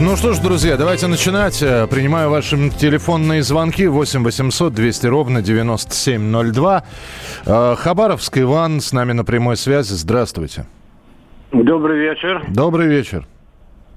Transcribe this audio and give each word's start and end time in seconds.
Ну 0.00 0.16
что 0.16 0.32
ж, 0.32 0.38
друзья, 0.40 0.76
давайте 0.76 1.06
начинать. 1.06 1.62
Э, 1.62 1.86
Принимаю 1.86 2.30
ваши 2.30 2.70
телефонные 2.70 3.42
звонки 3.42 3.86
8 3.86 4.24
800 4.24 4.72
200 4.72 5.06
ровно 5.06 5.42
9702. 5.42 6.82
Э, 7.46 7.74
Хабаровск 7.76 8.38
Иван 8.38 8.80
с 8.80 8.92
нами 8.92 9.12
на 9.12 9.24
прямой 9.24 9.56
связи. 9.56 9.92
Здравствуйте. 9.92 10.64
Добрый 11.52 11.98
вечер. 11.98 12.42
Добрый 12.48 12.86
вечер. 12.86 13.26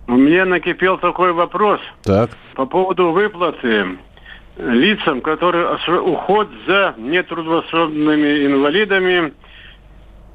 Мне 0.07 0.43
накипел 0.43 0.97
такой 0.97 1.31
вопрос 1.31 1.79
Так. 2.03 2.29
по 2.55 2.65
поводу 2.65 3.11
выплаты 3.11 3.97
лицам, 4.57 5.21
которые 5.21 5.77
уход 6.01 6.49
за 6.67 6.93
нетрудоспособными 6.97 8.45
инвалидами, 8.45 9.33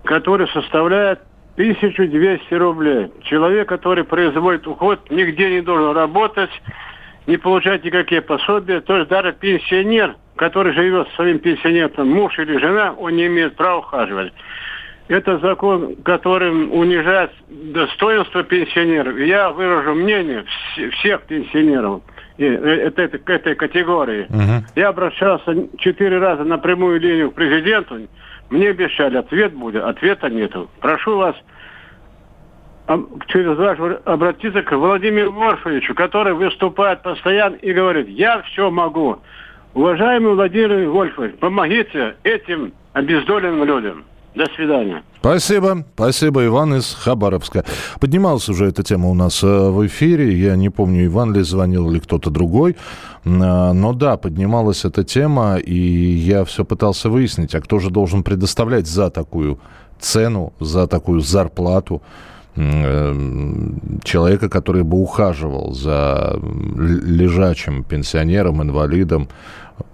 который 0.05 0.49
составляет 0.49 1.21
1200 1.61 2.55
рублей. 2.55 3.09
Человек, 3.23 3.69
который 3.69 4.05
производит 4.05 4.67
уход, 4.67 5.11
нигде 5.11 5.51
не 5.51 5.61
должен 5.61 5.95
работать, 5.95 6.51
не 7.27 7.37
получать 7.37 7.85
никакие 7.85 8.23
пособия. 8.23 8.81
То 8.81 8.97
есть 8.97 9.11
даже 9.11 9.33
пенсионер, 9.33 10.17
который 10.37 10.73
живет 10.73 11.09
со 11.11 11.15
своим 11.17 11.39
пенсионером, 11.39 12.09
муж 12.09 12.39
или 12.39 12.57
жена, 12.59 12.93
он 12.97 13.15
не 13.17 13.27
имеет 13.27 13.57
права 13.57 13.79
ухаживать. 13.81 14.33
Это 15.09 15.39
закон, 15.39 15.97
которым 16.05 16.73
унижает 16.73 17.33
достоинство 17.49 18.43
пенсионеров. 18.43 19.17
И 19.19 19.27
Я 19.27 19.51
выражу 19.51 19.95
мнение 19.95 20.45
вс- 20.79 20.91
всех 20.93 21.23
пенсионеров 21.23 22.01
э, 22.39 22.47
это, 22.47 23.03
это- 23.03 23.19
к 23.19 23.29
этой 23.29 23.55
категории. 23.55 24.27
Я 24.77 24.89
обращался 24.89 25.55
четыре 25.79 26.19
раза 26.19 26.45
на 26.45 26.57
прямую 26.59 27.01
линию 27.01 27.31
к 27.33 27.35
президенту. 27.35 28.09
Мне 28.51 28.71
обещали, 28.71 29.17
ответ 29.17 29.55
будет, 29.55 29.85
ответа 29.85 30.29
нету. 30.29 30.69
Прошу 30.81 31.17
вас 31.17 31.37
через 33.29 33.57
вас 33.57 33.79
обратиться 34.05 34.63
к 34.63 34.73
Владимиру 34.73 35.31
Морфовичу, 35.31 35.95
который 35.95 36.35
выступает 36.35 37.03
постоянно 37.03 37.55
и 37.55 37.73
говорит, 37.73 38.09
я 38.09 38.43
все 38.43 38.69
могу. 38.71 39.21
Уважаемый 39.75 40.35
Владимир 40.35 40.89
Вольфович, 40.89 41.37
помогите 41.37 42.17
этим 42.25 42.73
обездоленным 42.93 43.65
людям. 43.65 44.05
До 44.35 44.47
свидания. 44.55 45.03
Спасибо. 45.19 45.85
Спасибо, 45.95 46.47
Иван 46.47 46.75
из 46.75 46.95
Хабаровска. 46.95 47.65
Поднималась 47.99 48.49
уже 48.49 48.67
эта 48.67 48.83
тема 48.83 49.09
у 49.09 49.15
нас 49.15 49.43
э, 49.43 49.47
в 49.47 49.87
эфире. 49.87 50.39
Я 50.39 50.57
не 50.57 50.71
помню, 50.71 51.07
Иван 51.07 51.35
ли 51.35 51.43
звонил 51.43 51.91
или 51.91 51.99
кто-то 51.99 52.31
другой. 52.31 52.77
Э, 53.25 53.73
Но 53.73 53.93
да, 53.93 54.17
поднималась 54.17 54.85
эта 54.85 55.05
тема, 55.05 55.57
и 55.57 55.75
я 55.75 56.45
все 56.45 56.65
пытался 56.65 57.11
выяснить, 57.11 57.55
а 57.55 57.61
кто 57.61 57.81
же 57.81 57.91
должен 57.91 58.23
предоставлять 58.23 58.87
за 58.87 59.11
такую 59.11 59.59
цену, 59.99 60.53
за 60.61 60.87
такую 60.87 61.21
зарплату 61.21 62.01
человека, 64.05 64.49
который 64.49 64.83
бы 64.83 64.99
ухаживал 64.99 65.73
за 65.73 66.39
лежачим 66.77 67.85
пенсионером, 67.85 68.63
инвалидом. 68.63 69.29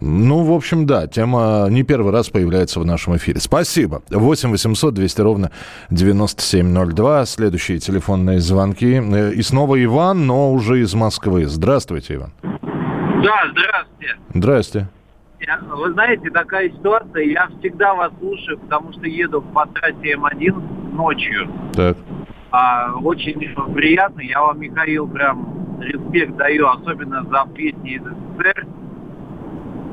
Ну, 0.00 0.42
в 0.42 0.52
общем, 0.52 0.84
да, 0.84 1.06
тема 1.06 1.68
не 1.70 1.84
первый 1.84 2.12
раз 2.12 2.28
появляется 2.28 2.80
в 2.80 2.84
нашем 2.84 3.16
эфире. 3.16 3.38
Спасибо. 3.38 4.02
8 4.10 4.50
800 4.50 4.94
200 4.94 5.20
ровно 5.20 5.50
9702. 5.90 7.24
Следующие 7.26 7.78
телефонные 7.78 8.40
звонки. 8.40 9.00
Э, 9.00 9.32
И 9.32 9.42
снова 9.42 9.82
Иван, 9.82 10.26
но 10.26 10.52
уже 10.52 10.80
из 10.80 10.92
Москвы. 10.94 11.46
Здравствуйте, 11.46 12.16
Иван. 12.16 12.32
Да, 12.42 13.36
здравствуйте. 13.52 14.16
Здрасте. 14.34 14.88
Вы 15.76 15.92
знаете, 15.92 16.30
такая 16.30 16.68
ситуация, 16.70 17.22
я 17.24 17.48
всегда 17.60 17.94
вас 17.94 18.10
слушаю, 18.18 18.58
потому 18.58 18.92
что 18.92 19.06
еду 19.06 19.40
по 19.40 19.66
трассе 19.66 20.16
М1 20.16 20.94
ночью. 20.94 21.48
Так. 21.74 21.96
А, 22.50 22.92
очень 23.02 23.34
приятно, 23.74 24.20
я 24.20 24.40
вам, 24.42 24.60
Михаил, 24.60 25.06
прям 25.08 25.78
респект 25.80 26.36
даю, 26.36 26.66
особенно 26.68 27.24
за 27.24 27.44
песни 27.54 27.94
из 27.96 28.02
СССР. 28.02 28.66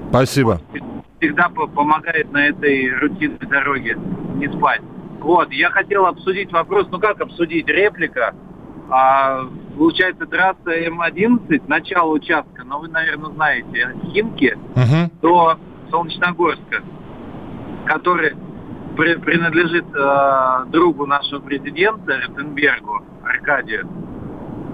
Спасибо. 0.10 0.60
Всегда 1.20 1.50
по- 1.50 1.68
помогает 1.68 2.32
на 2.32 2.48
этой 2.48 2.90
рутинной 3.00 3.38
дороге 3.50 3.98
не 4.36 4.48
спать. 4.50 4.82
Вот, 5.20 5.52
я 5.52 5.70
хотел 5.70 6.06
обсудить 6.06 6.52
вопрос, 6.52 6.88
ну 6.92 7.00
как 7.00 7.22
обсудить, 7.22 7.68
реплика. 7.68 8.36
А, 8.90 9.46
получается, 9.78 10.26
трасса 10.26 10.58
М11, 10.88 11.64
начало 11.68 12.12
участка, 12.12 12.64
но 12.66 12.80
вы, 12.80 12.90
наверное, 12.90 13.32
знаете, 13.32 13.96
Химки 14.12 14.58
Мгм. 14.76 15.10
до 15.22 15.58
Солнечногорска, 15.90 16.84
который 17.86 18.34
при- 18.96 19.16
принадлежит 19.16 19.86
э, 19.96 20.66
другу 20.72 21.06
нашего 21.06 21.40
президента 21.40 22.18
Ротенбергу, 22.28 23.02
Аркадию. 23.24 23.88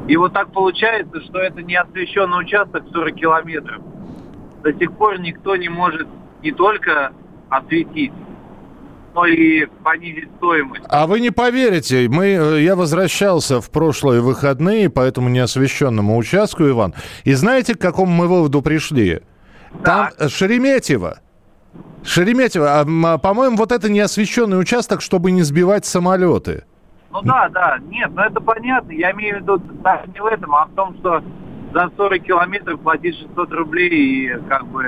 И 0.08 0.18
вот 0.18 0.34
так 0.34 0.52
получается, 0.52 1.22
что 1.22 1.40
это 1.40 1.62
не 1.62 1.76
освещенный 1.76 2.40
участок 2.42 2.84
40 2.92 3.16
километров. 3.16 3.82
До 4.64 4.74
сих 4.74 4.92
пор 4.94 5.20
никто 5.20 5.56
не 5.56 5.70
может 5.70 6.08
не 6.42 6.52
только 6.52 7.12
осветить, 7.50 8.12
но 9.14 9.26
и 9.26 9.66
понизить 9.84 10.30
стоимость. 10.38 10.84
А 10.90 11.06
вы 11.08 11.20
не 11.20 11.30
поверите, 11.32 12.08
мы, 12.10 12.26
э, 12.28 12.62
я 12.62 12.76
возвращался 12.76 13.62
в 13.62 13.70
прошлые 13.70 14.22
выходные 14.22 14.90
по 14.90 15.02
этому 15.02 15.30
неосвещенному 15.30 16.18
участку, 16.18 16.68
Иван. 16.68 16.94
И 17.24 17.34
знаете, 17.34 17.76
к 17.76 17.80
какому 17.82 18.12
мы 18.12 18.28
выводу 18.28 18.62
пришли? 18.62 19.22
Там 19.84 20.10
э, 20.18 20.28
Шереметьево. 20.28 21.20
Шереметьево, 22.04 22.80
а, 22.80 22.86
а, 23.06 23.18
по-моему, 23.18 23.58
вот 23.58 23.72
это 23.72 23.90
неосвещенный 23.90 24.60
участок, 24.60 25.02
чтобы 25.02 25.32
не 25.32 25.42
сбивать 25.42 25.86
самолеты. 25.86 26.64
Ну 27.12 27.22
да, 27.24 27.50
да, 27.50 27.78
нет, 27.90 28.12
ну 28.14 28.22
это 28.22 28.40
понятно. 28.40 28.92
Я 28.92 29.12
имею 29.12 29.38
в 29.38 29.42
виду 29.42 29.58
даже 29.84 30.08
не 30.14 30.22
в 30.22 30.26
этом, 30.26 30.54
а 30.56 30.66
в 30.66 30.72
том, 30.72 30.96
что 31.00 31.22
за 31.74 31.90
40 31.96 32.24
километров 32.24 32.80
платить 32.82 33.18
600 33.18 33.52
рублей 33.52 33.90
и 33.90 34.30
как 34.48 34.66
бы 34.68 34.84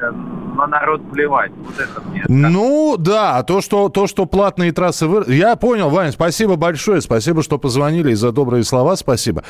на 0.56 0.68
народ 0.68 1.02
плевать. 1.12 1.52
Вот 1.58 1.80
это 1.80 2.02
мне. 2.10 2.24
Ну, 2.28 2.96
да, 2.98 3.44
то, 3.44 3.62
что, 3.62 3.90
то, 3.90 4.08
что 4.08 4.26
платные 4.26 4.72
трассы... 4.72 5.08
Вы... 5.08 5.24
Я 5.34 5.56
понял, 5.56 5.90
Вань, 5.90 6.12
спасибо 6.12 6.56
большое, 6.56 7.02
спасибо, 7.02 7.44
что 7.44 7.58
позвонили, 7.58 8.12
и 8.12 8.16
за 8.16 8.32
добрые 8.32 8.64
слова 8.64 8.96
спасибо. 8.96 9.44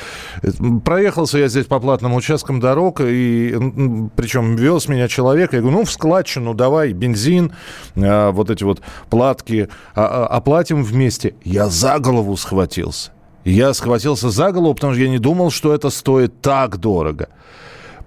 Проехался 0.84 1.38
я 1.38 1.48
здесь 1.48 1.66
по 1.66 1.80
платным 1.80 2.14
участкам 2.14 2.60
дорог, 2.60 3.00
и 3.00 3.54
причем 4.16 4.56
вез 4.56 4.88
меня 4.88 5.08
человек, 5.08 5.52
я 5.52 5.60
говорю, 5.60 5.78
ну, 5.78 5.84
в 5.84 5.90
складчину 5.90 6.54
давай, 6.54 6.92
бензин, 6.92 7.52
э, 7.96 8.30
вот 8.30 8.50
эти 8.50 8.64
вот 8.64 8.80
платки, 9.10 9.68
а- 9.94 10.26
а- 10.26 10.26
оплатим 10.26 10.82
вместе. 10.84 11.34
Я 11.44 11.66
за 11.66 11.98
голову 11.98 12.36
схватился. 12.36 13.12
Я 13.44 13.74
схватился 13.74 14.30
за 14.30 14.52
голову, 14.52 14.74
потому 14.74 14.92
что 14.94 15.02
я 15.02 15.08
не 15.10 15.18
думал, 15.18 15.50
что 15.50 15.74
это 15.74 15.90
стоит 15.90 16.40
так 16.40 16.76
дорого. 16.78 17.28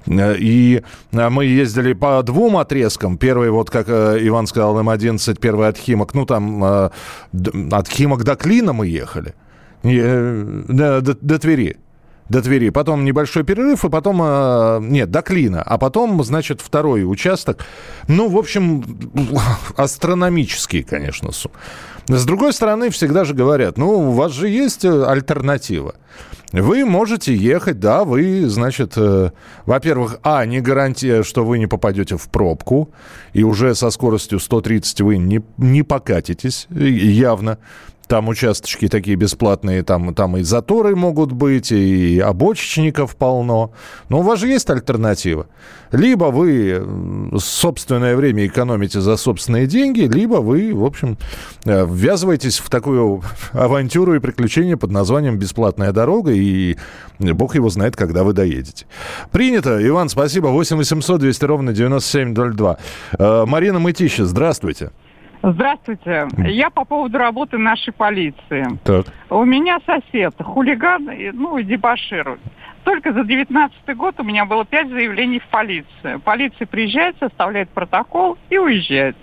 Э, 0.07 0.35
И 0.37 0.81
э, 1.11 1.29
мы 1.29 1.45
ездили 1.45 1.93
по 1.93 2.21
двум 2.23 2.55
отрезкам. 2.57 3.17
Первый, 3.17 3.49
вот 3.49 3.69
как 3.69 3.89
э, 3.89 4.17
Иван 4.27 4.47
сказал, 4.47 4.77
М-11, 4.79 5.39
первый 5.39 5.67
от 5.67 5.77
Химок. 5.77 6.13
Ну, 6.13 6.25
там 6.25 6.63
от 6.63 7.87
Химок 7.89 8.23
до 8.23 8.35
Клина 8.35 8.73
мы 8.73 8.87
ехали. 8.87 9.33
До, 9.83 11.01
до- 11.01 11.17
до 11.21 11.37
Твери. 11.39 11.77
До 12.29 12.41
Твери. 12.41 12.69
Потом 12.69 13.05
небольшой 13.05 13.43
перерыв, 13.43 13.85
и 13.85 13.89
потом... 13.89 14.19
э, 14.21 14.79
Нет, 14.81 15.11
до 15.11 15.21
Клина. 15.21 15.61
А 15.61 15.77
потом, 15.77 16.23
значит, 16.23 16.61
второй 16.61 17.03
участок. 17.03 17.65
Ну, 18.07 18.29
в 18.29 18.37
общем, 18.37 18.83
астрономические, 19.77 20.83
конечно, 20.83 21.31
суммы. 21.31 21.55
С 22.07 22.25
другой 22.25 22.53
стороны, 22.53 22.89
всегда 22.89 23.25
же 23.25 23.33
говорят, 23.33 23.77
ну, 23.77 24.09
у 24.09 24.11
вас 24.11 24.31
же 24.31 24.47
есть 24.47 24.85
э, 24.85 25.05
альтернатива. 25.05 25.95
Вы 26.51 26.85
можете 26.85 27.35
ехать, 27.35 27.79
да, 27.79 28.03
вы, 28.03 28.47
значит, 28.47 28.93
э, 28.95 29.31
во-первых, 29.65 30.19
а, 30.23 30.45
не 30.45 30.61
гарантия, 30.61 31.23
что 31.23 31.43
вы 31.43 31.59
не 31.59 31.67
попадете 31.67 32.15
в 32.15 32.29
пробку, 32.29 32.91
и 33.33 33.43
уже 33.43 33.75
со 33.75 33.89
скоростью 33.89 34.39
130 34.39 35.01
вы 35.01 35.17
не, 35.17 35.41
не 35.57 35.83
покатитесь, 35.83 36.67
явно. 36.69 37.57
Там 38.07 38.27
участочки 38.27 38.87
такие 38.87 39.15
бесплатные, 39.15 39.83
там, 39.83 40.13
там 40.13 40.37
и 40.37 40.43
заторы 40.43 40.95
могут 40.95 41.31
быть, 41.31 41.71
и 41.71 42.19
обочечников 42.19 43.15
полно. 43.15 43.71
Но 44.09 44.19
у 44.19 44.21
вас 44.21 44.39
же 44.39 44.47
есть 44.47 44.69
альтернатива. 44.69 45.47
Либо 45.91 46.25
вы 46.25 47.31
собственное 47.37 48.15
время 48.15 48.47
экономите 48.47 48.99
за 48.99 49.17
собственные 49.17 49.67
деньги, 49.67 50.01
либо 50.01 50.35
вы, 50.35 50.73
в 50.73 50.83
общем, 50.83 51.17
э, 51.63 51.85
ввязываетесь 51.87 52.59
в 52.59 52.69
такую 52.69 53.21
авантюру 53.53 54.15
и 54.15 54.19
приключение 54.19 54.77
под 54.77 54.91
названием 54.91 55.37
«Бесплатная 55.37 55.91
дорога», 55.91 56.31
и 56.31 56.75
бог 57.19 57.55
его 57.55 57.69
знает, 57.69 57.95
когда 57.95 58.23
вы 58.23 58.33
доедете. 58.33 58.85
Принято. 59.31 59.85
Иван, 59.87 60.09
спасибо. 60.09 60.47
8 60.47 60.77
800 60.77 61.21
200 61.21 61.45
ровно 61.45 61.73
9702. 61.73 62.77
Э, 63.17 63.45
Марина 63.45 63.79
Мытища, 63.79 64.25
здравствуйте. 64.25 64.55
Здравствуйте. 64.55 64.91
Я 66.37 66.69
по 66.69 66.85
поводу 66.85 67.17
работы 67.17 67.57
нашей 67.57 67.93
полиции. 67.93 68.65
Так. 68.83 69.05
У 69.29 69.45
меня 69.45 69.77
сосед, 69.85 70.33
хулиган, 70.39 71.09
ну 71.33 71.57
и 71.57 71.63
дебаширует. 71.63 72.39
Только 72.83 73.13
за 73.13 73.23
19 73.23 73.95
год 73.95 74.15
у 74.19 74.23
меня 74.23 74.45
было 74.45 74.65
пять 74.65 74.89
заявлений 74.89 75.39
в 75.39 75.47
полицию. 75.47 76.19
Полиция 76.19 76.65
приезжает, 76.65 77.15
составляет 77.19 77.69
протокол 77.69 78.37
и 78.49 78.57
уезжает. 78.57 79.15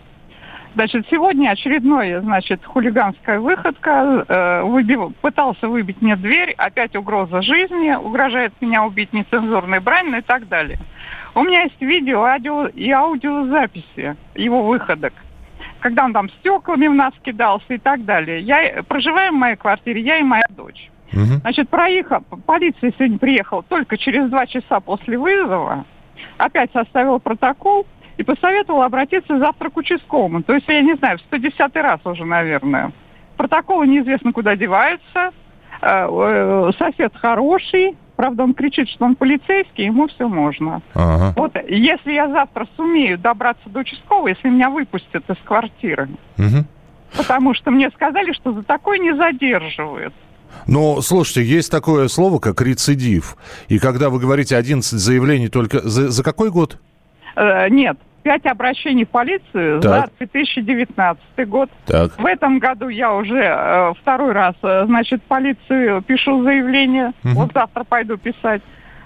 Значит, 0.75 1.07
сегодня 1.11 1.51
очередная, 1.51 2.21
значит, 2.21 2.65
хулиганская 2.65 3.41
выходка. 3.41 4.25
Э, 4.27 4.63
выбил, 4.63 5.13
пытался 5.21 5.69
выбить 5.69 6.01
мне 6.01 6.17
дверь, 6.17 6.55
опять 6.57 6.97
угроза 6.97 7.43
жизни, 7.43 7.95
угрожает 7.95 8.53
меня 8.61 8.85
убить 8.85 9.13
нецензурной 9.13 9.81
брань, 9.81 10.11
ну 10.11 10.19
и 10.19 10.23
так 10.23 10.49
далее. 10.49 10.79
У 11.35 11.43
меня 11.43 11.63
есть 11.63 11.81
видео, 11.81 12.23
аудио 12.23 12.67
и 12.67 12.91
аудиозаписи 12.91 14.17
его 14.35 14.63
выходок 14.63 15.13
когда 15.83 16.05
он 16.05 16.13
там 16.13 16.31
стеклами 16.31 16.87
в 16.87 16.95
нас 16.95 17.13
кидался 17.23 17.75
и 17.75 17.79
так 17.79 18.05
далее. 18.05 18.41
Я 18.41 18.83
проживаю 18.85 19.33
в 19.33 19.37
моей 19.37 19.57
квартире, 19.57 20.01
я 20.01 20.19
и 20.19 20.23
моя 20.23 20.45
дочь. 20.51 20.91
Угу. 21.13 21.41
Значит, 21.43 21.69
проехал, 21.69 22.23
полиция 22.47 22.93
сегодня 22.97 23.19
приехала 23.19 23.63
только 23.65 23.99
через 23.99 24.31
два 24.31 24.47
часа 24.47 24.81
после 24.81 25.19
вызова, 25.19 25.85
опять 26.39 26.71
составила 26.73 27.19
протокол 27.19 27.87
и 28.17 28.23
посоветовала 28.23 28.87
обратиться 28.87 29.39
завтра 29.39 29.69
к 29.69 29.77
участковому. 29.77 30.43
То 30.43 30.55
есть, 30.55 30.69
я 30.69 30.81
не 30.81 30.95
знаю, 30.95 31.19
в 31.19 31.23
110 31.23 31.77
раз 31.77 32.01
уже, 32.05 32.25
наверное. 32.25 32.93
Протоколы 33.37 33.87
неизвестно 33.87 34.33
куда 34.33 34.57
деваются, 34.57 35.33
э, 35.83 36.07
э, 36.09 36.71
сосед 36.79 37.13
хороший, 37.17 37.97
Правда, 38.17 38.45
он 38.45 38.55
кричит, 38.55 38.89
что 38.89 39.05
он 39.05 39.17
полицейский, 39.17 39.87
ему 39.87 40.07
все 40.09 40.29
можно. 40.29 40.83
Ага. 40.95 41.35
Вот 41.37 41.57
если 41.69 42.13
я 42.13 42.29
завтра 42.29 42.69
сумею 42.77 43.19
добраться 43.19 43.69
до 43.69 43.81
участкового, 43.81 44.29
если 44.29 44.49
меня 44.49 44.71
выпустят 44.71 45.29
из 45.29 45.37
квартиры, 45.45 46.09
угу. 46.39 46.65
потому 47.17 47.55
что 47.55 47.71
мне 47.71 47.91
сказали, 47.91 48.33
что 48.33 48.53
за 48.53 48.63
такое 48.63 48.99
не 48.99 49.15
задерживают. 49.15 50.15
Но, 50.67 51.01
слушайте, 51.01 51.45
есть 51.45 51.71
такое 51.71 52.09
слово, 52.09 52.39
как 52.39 52.61
рецидив. 52.61 53.37
И 53.69 53.79
когда 53.79 54.11
вы 54.11 54.21
говорите 54.21 54.57
11 54.57 54.99
заявлений 54.99 55.49
только... 55.49 55.81
За, 55.81 56.11
за 56.11 56.23
какой 56.23 56.51
год? 56.51 56.79
Э, 57.35 57.69
нет, 57.69 57.97
пять 58.23 58.47
обращений 58.47 59.05
в 59.05 59.09
полицию 59.09 59.81
так. 59.81 60.11
за 60.11 60.17
2019 60.19 61.49
год. 61.49 61.71
Так. 61.87 62.19
В 62.19 62.27
этом 62.27 62.59
году 62.59 62.89
я 62.89 63.13
уже 63.15 63.39
э, 63.39 63.93
второй 64.01 64.33
раз, 64.33 64.55
э, 64.63 64.85
значит, 64.87 65.21
в 65.23 65.27
полицию 65.27 66.03
пишу 66.03 66.43
заявление. 66.43 67.13
Угу. 67.25 67.35
Вот 67.35 67.51
завтра 67.53 67.85
пойду 67.85 68.17
писать. 68.17 68.63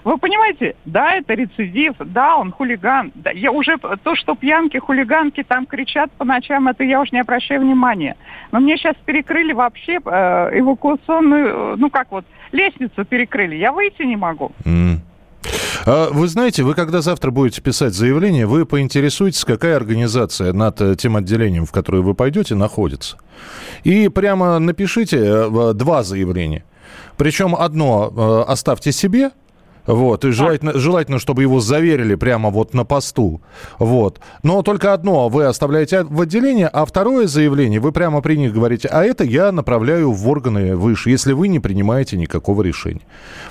Вы 0.07 0.17
понимаете, 0.19 0.75
да, 0.85 1.15
это 1.15 1.33
рецидив, 1.33 1.95
да, 1.99 2.37
он 2.37 2.53
хулиган. 2.53 3.11
Да, 3.13 3.31
я 3.31 3.51
уже 3.51 3.77
то, 3.77 4.15
что 4.15 4.35
пьянки, 4.35 4.77
хулиганки 4.77 5.43
там 5.43 5.65
кричат 5.65 6.09
по 6.13 6.23
ночам, 6.23 6.69
это 6.69 6.85
я 6.85 7.01
уж 7.01 7.11
не 7.11 7.19
обращаю 7.19 7.59
внимания. 7.59 8.15
Но 8.53 8.61
мне 8.61 8.77
сейчас 8.77 8.95
перекрыли 9.03 9.51
вообще 9.51 9.99
э, 10.05 10.59
эвакуационную, 10.59 11.47
э, 11.47 11.75
ну 11.75 11.89
как 11.89 12.09
вот, 12.11 12.23
лестницу 12.53 13.03
перекрыли. 13.03 13.55
Я 13.55 13.73
выйти 13.73 14.03
не 14.03 14.15
могу. 14.15 14.53
Mm. 14.63 14.99
А 15.85 16.09
вы 16.11 16.27
знаете, 16.27 16.63
вы 16.63 16.73
когда 16.73 17.01
завтра 17.01 17.31
будете 17.31 17.61
писать 17.61 17.93
заявление, 17.93 18.45
вы 18.45 18.65
поинтересуетесь, 18.65 19.45
какая 19.45 19.75
организация 19.75 20.53
над 20.53 20.81
э, 20.81 20.95
тем 20.95 21.15
отделением, 21.15 21.65
в 21.65 21.71
которое 21.71 22.01
вы 22.01 22.13
пойдете, 22.13 22.55
находится. 22.55 23.17
И 23.83 24.09
прямо 24.09 24.59
напишите 24.59 25.17
э, 25.17 25.73
два 25.73 26.03
заявления. 26.03 26.65
Причем 27.15 27.55
одно 27.55 28.11
э, 28.47 28.51
оставьте 28.51 28.91
себе, 28.91 29.31
вот, 29.87 30.25
и 30.25 30.31
желательно, 30.31 30.77
желательно, 30.77 31.17
чтобы 31.17 31.41
его 31.41 31.61
заверили 31.61 32.15
прямо 32.15 32.49
вот 32.49 32.73
на 32.73 32.83
посту. 32.83 33.41
Вот. 33.79 34.19
Но 34.43 34.61
только 34.61 34.93
одно 34.93 35.29
вы 35.29 35.45
оставляете 35.45 36.03
в 36.03 36.21
отделении, 36.21 36.69
а 36.71 36.85
второе 36.85 37.27
заявление 37.27 37.79
вы 37.79 37.93
прямо 37.93 38.21
при 38.21 38.35
них 38.35 38.53
говорите, 38.53 38.89
а 38.89 39.03
это 39.03 39.23
я 39.23 39.51
направляю 39.51 40.11
в 40.11 40.27
органы 40.27 40.75
выше, 40.75 41.09
если 41.09 41.31
вы 41.31 41.47
не 41.47 41.59
принимаете 41.59 42.17
никакого 42.17 42.61
решения. 42.61 43.01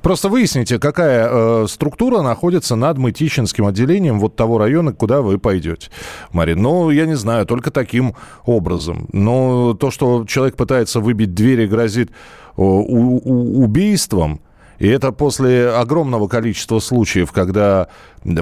Просто 0.02 0.28
выясните, 0.28 0.78
какая 0.78 1.28
э, 1.30 1.66
структура 1.68 2.20
находится 2.20 2.76
над 2.76 2.98
Мытищинским 2.98 3.66
отделением 3.66 4.20
вот 4.20 4.36
того 4.36 4.58
района, 4.58 4.92
куда 4.92 5.22
вы 5.22 5.38
пойдете. 5.38 5.90
Марин, 6.32 6.60
ну, 6.60 6.90
я 6.90 7.06
не 7.06 7.16
знаю, 7.16 7.46
только 7.46 7.70
таким 7.70 8.14
образом. 8.44 9.08
Но 9.12 9.74
то, 9.74 9.90
что 9.90 10.24
человек 10.26 10.56
пытается 10.56 11.00
выбить 11.00 11.34
дверь 11.34 11.62
и 11.62 11.66
грозит 11.66 12.10
у, 12.56 13.62
убийством, 13.62 14.40
и 14.78 14.88
это 14.88 15.12
после 15.12 15.70
огромного 15.70 16.28
количества 16.28 16.78
случаев, 16.78 17.32
когда 17.32 17.88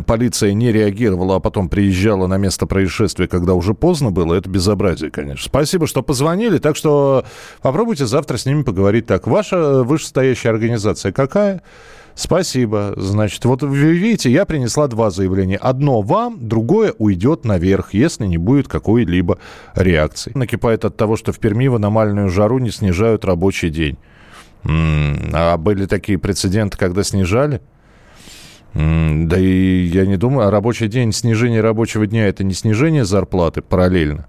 полиция 0.06 0.52
не 0.52 0.72
реагировала, 0.72 1.36
а 1.36 1.40
потом 1.40 1.68
приезжала 1.68 2.26
на 2.26 2.38
место 2.38 2.66
происшествия, 2.66 3.28
когда 3.28 3.54
уже 3.54 3.74
поздно 3.74 4.10
было. 4.10 4.34
Это 4.34 4.48
безобразие, 4.48 5.10
конечно. 5.10 5.44
Спасибо, 5.46 5.86
что 5.86 6.02
позвонили. 6.02 6.58
Так 6.58 6.76
что 6.76 7.24
попробуйте 7.62 8.06
завтра 8.06 8.36
с 8.36 8.46
ними 8.46 8.62
поговорить 8.62 9.06
так. 9.06 9.26
Ваша 9.26 9.82
вышестоящая 9.82 10.52
организация 10.52 11.12
какая? 11.12 11.62
Спасибо. 12.14 12.94
Значит, 12.96 13.44
вот 13.44 13.62
вы 13.62 13.76
видите, 13.76 14.30
я 14.30 14.44
принесла 14.44 14.86
два 14.86 15.10
заявления. 15.10 15.56
Одно 15.56 16.00
вам, 16.00 16.38
другое 16.40 16.94
уйдет 16.98 17.44
наверх, 17.44 17.92
если 17.92 18.26
не 18.26 18.38
будет 18.38 18.68
какой-либо 18.68 19.38
реакции. 19.74 20.30
Накипает 20.34 20.84
от 20.84 20.96
того, 20.96 21.16
что 21.16 21.32
в 21.32 21.38
Перми 21.40 21.66
в 21.66 21.74
аномальную 21.74 22.28
жару 22.28 22.58
не 22.58 22.70
снижают 22.70 23.24
рабочий 23.24 23.70
день. 23.70 23.98
А 24.66 25.56
были 25.56 25.86
такие 25.86 26.18
прецеденты, 26.18 26.76
когда 26.78 27.02
снижали? 27.02 27.60
Да 28.74 29.38
и 29.38 29.84
я 29.84 30.04
не 30.04 30.16
думаю, 30.16 30.48
а 30.48 30.50
рабочий 30.50 30.88
день, 30.88 31.12
снижение 31.12 31.60
рабочего 31.60 32.06
дня– 32.06 32.26
это 32.28 32.42
не 32.42 32.54
снижение 32.54 33.04
зарплаты 33.04 33.62
параллельно. 33.62 34.26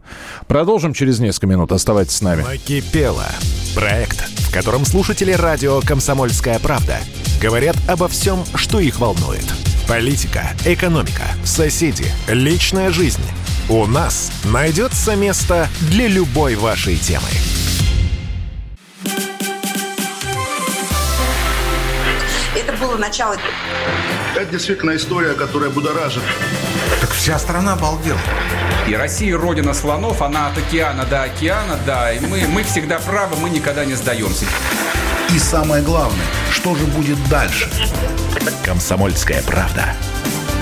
Продолжим 0.47 0.93
через 0.93 1.19
несколько 1.19 1.47
минут. 1.47 1.71
Оставайтесь 1.71 2.17
с 2.17 2.21
нами. 2.21 2.43
Накипело. 2.43 3.25
Проект, 3.73 4.19
в 4.19 4.53
котором 4.53 4.85
слушатели 4.85 5.31
радио 5.31 5.81
«Комсомольская 5.81 6.59
правда» 6.59 6.97
говорят 7.41 7.75
обо 7.87 8.07
всем, 8.07 8.43
что 8.53 8.79
их 8.79 8.99
волнует. 8.99 9.45
Политика, 9.87 10.51
экономика, 10.65 11.23
соседи, 11.43 12.05
личная 12.27 12.91
жизнь. 12.91 13.23
У 13.67 13.87
нас 13.87 14.31
найдется 14.43 15.15
место 15.15 15.67
для 15.89 16.07
любой 16.07 16.55
вашей 16.55 16.97
темы. 16.97 17.27
Было 22.95 23.01
начало. 23.01 23.35
Это 24.35 24.51
действительно 24.51 24.95
история, 24.95 25.33
которая 25.33 25.69
будоражит. 25.69 26.23
Так 27.01 27.11
вся 27.11 27.37
страна 27.39 27.73
обалдела. 27.73 28.19
И 28.87 28.95
Россия 28.95 29.37
родина 29.37 29.73
слонов, 29.73 30.21
она 30.21 30.47
от 30.47 30.57
океана 30.57 31.05
до 31.05 31.23
океана, 31.23 31.79
да. 31.85 32.11
И 32.13 32.19
мы, 32.19 32.45
мы 32.47 32.63
всегда 32.63 32.99
правы, 32.99 33.35
мы 33.37 33.49
никогда 33.49 33.85
не 33.85 33.95
сдаемся. 33.95 34.45
И 35.33 35.39
самое 35.39 35.83
главное, 35.83 36.25
что 36.51 36.75
же 36.75 36.85
будет 36.85 37.17
дальше? 37.29 37.69
Комсомольская 38.63 39.41
правда. 39.43 39.93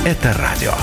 Это 0.05 0.33
радио. 0.33 0.73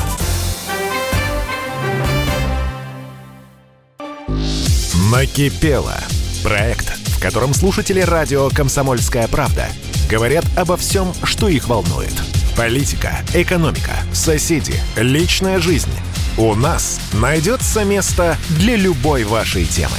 Накипело. 5.10 5.96
Проект, 6.42 6.88
в 7.08 7.20
котором 7.20 7.52
слушатели 7.52 8.00
радио 8.00 8.48
«Комсомольская 8.48 9.28
правда» 9.28 9.66
говорят 10.10 10.44
обо 10.56 10.76
всем, 10.76 11.12
что 11.22 11.48
их 11.48 11.68
волнует. 11.68 12.12
Политика, 12.56 13.18
экономика, 13.32 13.92
соседи, 14.12 14.74
личная 14.96 15.60
жизнь. 15.60 15.92
У 16.36 16.54
нас 16.54 17.00
найдется 17.12 17.84
место 17.84 18.36
для 18.50 18.76
любой 18.76 19.24
вашей 19.24 19.64
темы. 19.64 19.96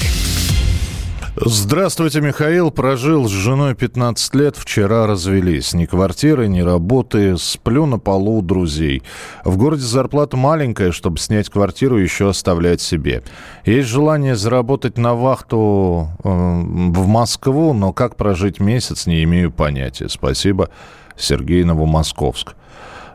Здравствуйте, 1.38 2.20
Михаил. 2.20 2.72
Прожил 2.72 3.26
с 3.30 3.32
женой 3.32 3.74
15 3.74 4.36
лет, 4.36 4.58
вчера 4.58 5.08
развелись. 5.08 5.74
Ни 5.74 5.86
квартиры, 5.86 6.50
ни 6.50 6.60
работы, 6.60 7.38
сплю 7.38 7.86
на 7.86 7.98
полу 7.98 8.40
у 8.40 8.42
друзей. 8.42 9.02
В 9.46 9.56
городе 9.56 9.84
зарплата 9.84 10.36
маленькая, 10.36 10.92
чтобы 10.92 11.20
снять 11.20 11.50
квартиру 11.50 11.98
еще 11.98 12.28
оставлять 12.28 12.82
себе. 12.82 13.24
Есть 13.64 13.88
желание 13.88 14.36
заработать 14.36 14.98
на 14.98 15.16
вахту 15.16 16.10
э, 16.22 16.28
в 16.28 17.08
Москву, 17.08 17.72
но 17.72 17.94
как 17.94 18.18
прожить 18.18 18.60
месяц, 18.60 19.08
не 19.08 19.24
имею 19.24 19.52
понятия. 19.52 20.10
Спасибо, 20.10 20.70
Сергей 21.16 21.64
Новомосковск. 21.64 22.56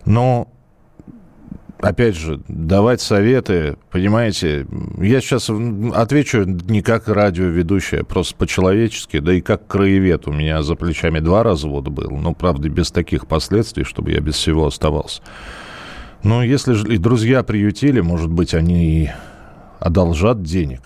Но 0.07 0.49
опять 1.79 2.17
же, 2.17 2.41
давать 2.49 3.01
советы, 3.01 3.77
понимаете, 3.91 4.67
я 4.99 5.21
сейчас 5.21 5.51
отвечу 5.95 6.45
не 6.45 6.83
как 6.83 7.09
радиоведущая, 7.09 8.03
просто 8.03 8.35
по-человечески, 8.37 9.19
да 9.19 9.35
и 9.35 9.41
как 9.41 9.67
краевед. 9.67 10.27
У 10.27 10.33
меня 10.33 10.63
за 10.63 10.75
плечами 10.75 11.21
два 11.21 11.43
развода 11.43 11.91
был, 11.91 12.11
но, 12.11 12.35
правда, 12.35 12.69
без 12.69 12.91
таких 12.91 13.27
последствий, 13.27 13.85
чтобы 13.85 14.13
я 14.13 14.21
без 14.21 14.35
всего 14.35 14.67
оставался. 14.67 15.23
Но 16.23 16.43
если 16.43 16.73
же 16.73 16.93
и 16.93 16.99
друзья 16.99 17.43
приютили, 17.43 18.01
может 18.01 18.31
быть, 18.31 18.55
они 18.55 19.05
и 19.05 19.11
одолжат 19.79 20.43
денег. 20.43 20.81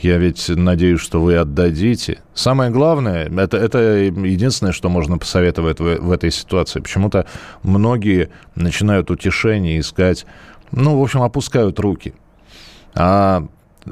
Я 0.00 0.18
ведь 0.18 0.48
надеюсь, 0.48 1.00
что 1.00 1.20
вы 1.20 1.36
отдадите. 1.36 2.20
Самое 2.34 2.70
главное, 2.70 3.28
это, 3.28 3.56
это 3.56 3.78
единственное, 3.78 4.72
что 4.72 4.88
можно 4.88 5.18
посоветовать 5.18 5.80
в, 5.80 5.98
в 5.98 6.12
этой 6.12 6.30
ситуации. 6.30 6.80
Почему-то 6.80 7.26
многие 7.62 8.30
начинают 8.54 9.10
утешение 9.10 9.80
искать, 9.80 10.26
ну, 10.72 10.98
в 10.98 11.02
общем, 11.02 11.22
опускают 11.22 11.78
руки. 11.80 12.14
А 12.94 13.46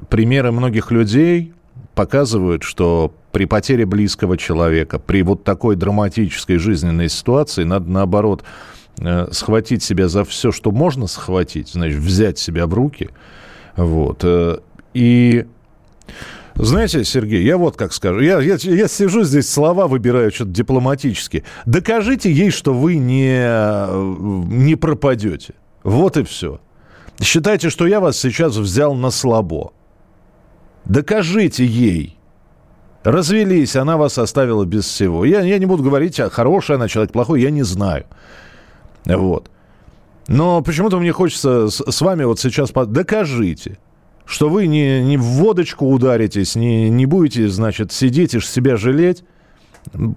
примеры 0.08 0.52
многих 0.52 0.90
людей 0.90 1.52
показывают, 1.94 2.62
что 2.62 3.14
при 3.32 3.46
потере 3.46 3.86
близкого 3.86 4.36
человека, 4.36 4.98
при 4.98 5.22
вот 5.22 5.44
такой 5.44 5.76
драматической 5.76 6.58
жизненной 6.58 7.08
ситуации, 7.08 7.64
надо 7.64 7.90
наоборот 7.90 8.44
э, 8.98 9.28
схватить 9.32 9.82
себя 9.82 10.08
за 10.08 10.24
все, 10.24 10.52
что 10.52 10.70
можно 10.70 11.06
схватить, 11.06 11.68
значит, 11.68 11.98
взять 11.98 12.38
себя 12.38 12.66
в 12.66 12.74
руки, 12.74 13.10
вот, 13.76 14.20
э, 14.22 14.58
и 14.94 15.46
знаете, 16.56 17.04
Сергей, 17.04 17.42
я 17.42 17.56
вот 17.56 17.76
как 17.76 17.92
скажу. 17.92 18.20
Я, 18.20 18.40
я, 18.40 18.56
я 18.62 18.88
сижу 18.88 19.24
здесь, 19.24 19.50
слова 19.50 19.88
выбираю 19.88 20.30
что-то 20.30 20.52
дипломатически. 20.52 21.44
Докажите 21.66 22.30
ей, 22.30 22.50
что 22.50 22.72
вы 22.72 22.96
не, 22.96 23.44
не 24.54 24.76
пропадете. 24.76 25.54
Вот 25.82 26.16
и 26.16 26.22
все. 26.22 26.60
Считайте, 27.20 27.70
что 27.70 27.86
я 27.86 27.98
вас 27.98 28.16
сейчас 28.18 28.56
взял 28.56 28.94
на 28.94 29.10
слабо. 29.10 29.72
Докажите 30.84 31.64
ей. 31.64 32.16
Развелись, 33.02 33.74
она 33.76 33.96
вас 33.96 34.16
оставила 34.16 34.64
без 34.64 34.84
всего. 34.84 35.24
Я, 35.24 35.40
я 35.40 35.58
не 35.58 35.66
буду 35.66 35.82
говорить, 35.82 36.20
а 36.20 36.30
хорошая 36.30 36.76
она 36.76 36.88
человек, 36.88 37.12
плохой, 37.12 37.42
я 37.42 37.50
не 37.50 37.62
знаю. 37.62 38.06
Вот. 39.04 39.50
Но 40.28 40.62
почему-то 40.62 40.98
мне 40.98 41.12
хочется 41.12 41.68
с, 41.68 42.00
вами 42.00 42.24
вот 42.24 42.38
сейчас... 42.38 42.70
Докажите 42.70 43.78
что 44.26 44.48
вы 44.48 44.66
не, 44.66 45.02
не 45.02 45.16
в 45.16 45.22
водочку 45.22 45.86
ударитесь, 45.86 46.54
не, 46.54 46.88
не 46.88 47.06
будете, 47.06 47.48
значит, 47.48 47.92
сидеть 47.92 48.34
и 48.34 48.40
себя 48.40 48.76
жалеть. 48.76 49.24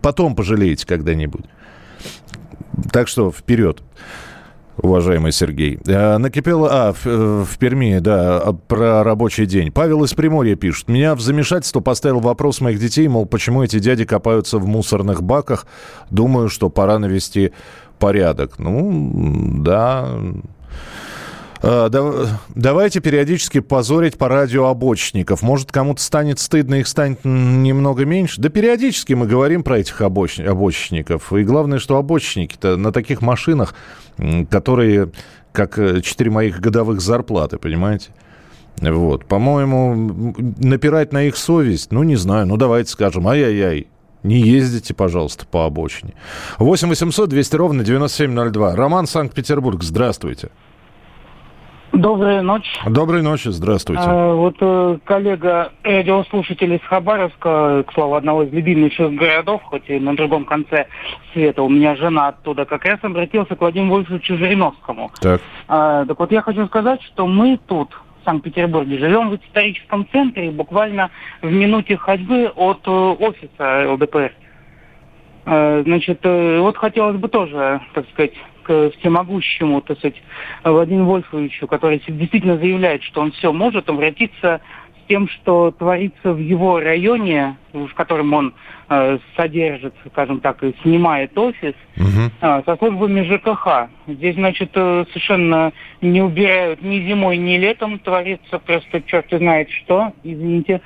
Потом 0.02 0.36
пожалеете 0.36 0.86
когда-нибудь. 0.86 1.46
Так 2.92 3.08
что 3.08 3.32
вперед 3.32 3.82
уважаемый 4.78 5.32
Сергей. 5.32 5.80
А, 5.88 6.18
накипело... 6.18 6.70
А, 6.72 6.94
в, 6.94 7.46
в 7.46 7.58
Перми, 7.58 8.00
да, 8.00 8.40
а, 8.40 8.54
про 8.54 9.04
рабочий 9.04 9.46
день. 9.46 9.72
Павел 9.72 10.04
из 10.04 10.14
Приморья 10.14 10.56
пишет. 10.56 10.88
Меня 10.88 11.16
в 11.16 11.22
замешательство 11.22 11.80
поставил 11.80 12.20
вопрос 12.20 12.62
моих 12.62 12.80
детей, 12.80 13.08
мол, 13.08 13.26
почему 13.26 13.64
эти 13.64 13.80
дяди 13.80 14.06
копаются 14.06 14.60
в 14.60 14.68
мусорных 14.68 15.24
баках. 15.24 15.66
Думаю, 16.10 16.50
что 16.50 16.70
пора 16.70 17.00
навести 17.00 17.52
порядок. 18.00 18.60
Ну, 18.60 19.62
да... 19.64 20.10
А, 21.70 21.90
давайте 22.56 23.02
периодически 23.02 23.60
позорить 23.60 24.18
по 24.18 24.30
радио 24.30 24.68
обочников. 24.68 25.42
Может, 25.42 25.70
кому-то 25.70 26.02
станет 26.02 26.40
стыдно, 26.40 26.76
их 26.76 26.88
станет 26.88 27.26
немного 27.26 28.06
меньше. 28.06 28.40
Да 28.40 28.48
периодически 28.48 29.14
мы 29.14 29.28
говорим 29.28 29.64
про 29.64 29.80
этих 29.80 30.00
обоч... 30.00 30.40
обочников. 30.40 31.34
И 31.34 31.44
главное, 31.44 31.80
что 31.80 31.98
обочники-то 31.98 32.78
на 32.78 32.94
таких 32.94 33.22
машинах, 33.22 33.76
которые 34.50 35.12
как 35.52 35.78
э, 35.78 36.00
четыре 36.02 36.32
моих 36.32 36.62
годовых 36.62 37.02
зарплаты, 37.02 37.58
понимаете? 37.58 38.12
Вот. 38.80 39.26
По-моему, 39.26 40.36
напирать 40.60 41.12
на 41.12 41.24
их 41.24 41.36
совесть, 41.36 41.92
ну, 41.92 42.04
не 42.04 42.16
знаю, 42.16 42.46
ну, 42.46 42.56
давайте 42.56 42.92
скажем, 42.92 43.28
ай-яй-яй, 43.28 43.88
не 44.24 44.40
ездите, 44.40 44.94
пожалуйста, 44.94 45.46
по 45.46 45.66
обочине. 45.66 46.14
8 46.60 46.88
800 46.88 47.28
200 47.30 47.56
ровно 47.58 47.84
9702. 47.84 48.76
Роман 48.76 49.06
Санкт-Петербург, 49.06 49.84
здравствуйте. 49.84 50.50
Доброй 51.98 52.44
ночи. 52.44 52.70
Доброй 52.86 53.24
ночи, 53.24 53.48
здравствуйте. 53.48 54.04
А, 54.06 54.32
вот 54.36 54.56
э, 54.60 55.00
коллега 55.04 55.72
радиослушатель 55.82 56.76
из 56.76 56.82
Хабаровска, 56.82 57.84
к 57.88 57.94
слову, 57.94 58.14
одного 58.14 58.44
из 58.44 58.54
любимейших 58.54 59.16
городов, 59.16 59.64
хоть 59.64 59.90
и 59.90 60.00
на 60.00 60.16
другом 60.16 60.46
конце 60.46 60.86
света, 61.34 61.64
у 61.64 61.70
меня 61.70 61.96
жена 61.96 62.28
оттуда, 62.28 62.66
как 62.66 62.86
раз 62.86 63.00
обратился 63.02 63.56
к 63.56 63.62
Владимиру 63.62 63.96
Вольфовичу 63.96 64.38
Жириновскому. 64.38 65.10
Так. 65.20 65.42
А, 65.68 66.06
так 66.06 66.20
вот 66.20 66.32
я 66.32 66.44
хочу 66.44 66.68
сказать, 66.68 67.02
что 67.02 67.26
мы 67.26 67.60
тут, 67.66 67.90
в 68.22 68.26
Санкт-Петербурге, 68.26 69.00
живем 69.00 69.32
в 69.32 69.36
историческом 69.36 70.08
центре, 70.12 70.52
буквально 70.52 71.10
в 71.42 71.52
минуте 71.52 71.98
ходьбы 71.98 72.52
от 72.56 72.82
э, 72.86 72.92
офиса 72.92 73.92
ЛДПР. 73.92 74.34
А, 75.48 75.82
значит, 75.84 76.20
э, 76.22 76.60
вот 76.60 76.78
хотелось 76.78 77.18
бы 77.18 77.28
тоже, 77.28 77.82
так 77.96 78.08
сказать, 78.10 78.34
к 78.68 78.92
всемогущему, 79.00 79.82
так 79.82 79.98
сказать, 79.98 80.22
Владимиру 80.64 81.06
Вольфовичу, 81.06 81.68
который 81.68 82.02
действительно 82.06 82.58
заявляет, 82.58 83.02
что 83.04 83.22
он 83.22 83.32
все 83.32 83.54
может, 83.54 83.90
обратиться 83.90 84.60
с 85.02 85.08
тем, 85.08 85.30
что 85.30 85.72
творится 85.72 86.34
в 86.34 86.38
его 86.38 86.80
районе, 86.82 87.56
в 87.72 87.94
котором 87.94 88.34
он 88.34 88.54
э, 88.90 89.20
содержит, 89.38 89.94
скажем 90.12 90.42
так, 90.42 90.62
и 90.64 90.76
снимает 90.82 91.38
офис, 91.38 91.76
угу. 91.96 92.32
э, 92.42 92.62
со 92.66 92.76
службами 92.76 93.24
ЖКХ. 93.24 93.90
Здесь, 94.08 94.36
значит, 94.36 94.72
э, 94.74 95.06
совершенно 95.10 95.72
не 96.02 96.22
убирают 96.22 96.82
ни 96.82 97.00
зимой, 97.08 97.38
ни 97.38 97.58
летом, 97.58 98.00
творится 98.00 98.60
просто 98.60 99.02
черт 99.02 99.28
знает 99.32 99.70
что, 99.72 100.12
извините. 100.24 100.82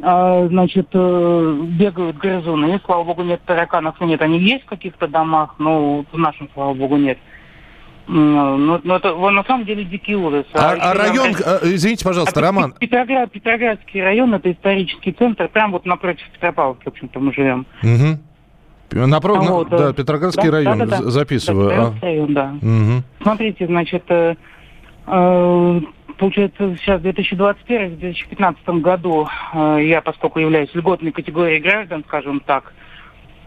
Значит, 0.00 0.88
э, 0.92 1.58
бегают 1.78 2.16
грызуны. 2.16 2.80
Слава 2.84 3.04
богу, 3.04 3.22
нет 3.22 3.40
тараканов, 3.44 4.00
нет. 4.00 4.22
Они 4.22 4.38
есть 4.38 4.64
в 4.64 4.68
каких-то 4.68 5.08
домах, 5.08 5.56
но 5.58 6.04
в 6.10 6.18
нашем, 6.18 6.48
слава 6.54 6.74
богу, 6.74 6.96
нет. 6.96 7.18
Но, 8.12 8.80
но 8.82 8.96
это 8.96 9.14
на 9.14 9.44
самом 9.44 9.64
деле 9.64 9.84
дикий 9.84 10.16
ужас. 10.16 10.44
А, 10.52 10.72
а, 10.72 10.90
а 10.90 10.94
район, 10.94 11.32
а, 11.44 11.60
извините, 11.62 12.04
пожалуйста, 12.04 12.40
а 12.40 12.42
Роман. 12.42 12.72
Петроград, 12.72 13.30
Петроградский 13.30 14.02
район, 14.02 14.34
это 14.34 14.50
исторический 14.50 15.12
центр, 15.12 15.48
прямо 15.48 15.74
вот 15.74 15.86
напротив 15.86 16.24
Петропавловки, 16.32 16.84
в 16.84 16.88
общем-то, 16.88 17.20
мы 17.20 17.32
живем. 17.32 17.66
Угу. 17.82 19.06
Напротив, 19.06 19.48
а 19.48 19.52
вот, 19.52 19.68
да, 19.68 19.92
Петроградский 19.92 20.50
да, 20.50 20.50
район, 20.50 20.78
да, 20.80 20.86
да, 20.86 21.02
да. 21.02 21.10
записываю. 21.10 21.70
Петроградский 21.70 22.08
район, 22.08 22.34
да. 22.34 22.54
Угу. 22.60 23.02
Смотрите, 23.22 23.66
значит, 23.66 24.02
э, 24.08 24.34
э, 25.06 25.80
получается, 26.20 26.76
сейчас 26.76 27.00
в 27.00 27.06
2021-2015 27.06 28.80
году 28.80 29.26
э, 29.54 29.78
я, 29.84 30.02
поскольку 30.02 30.38
являюсь 30.38 30.72
льготной 30.74 31.12
категорией 31.12 31.60
граждан, 31.60 32.04
скажем 32.06 32.40
так, 32.40 32.74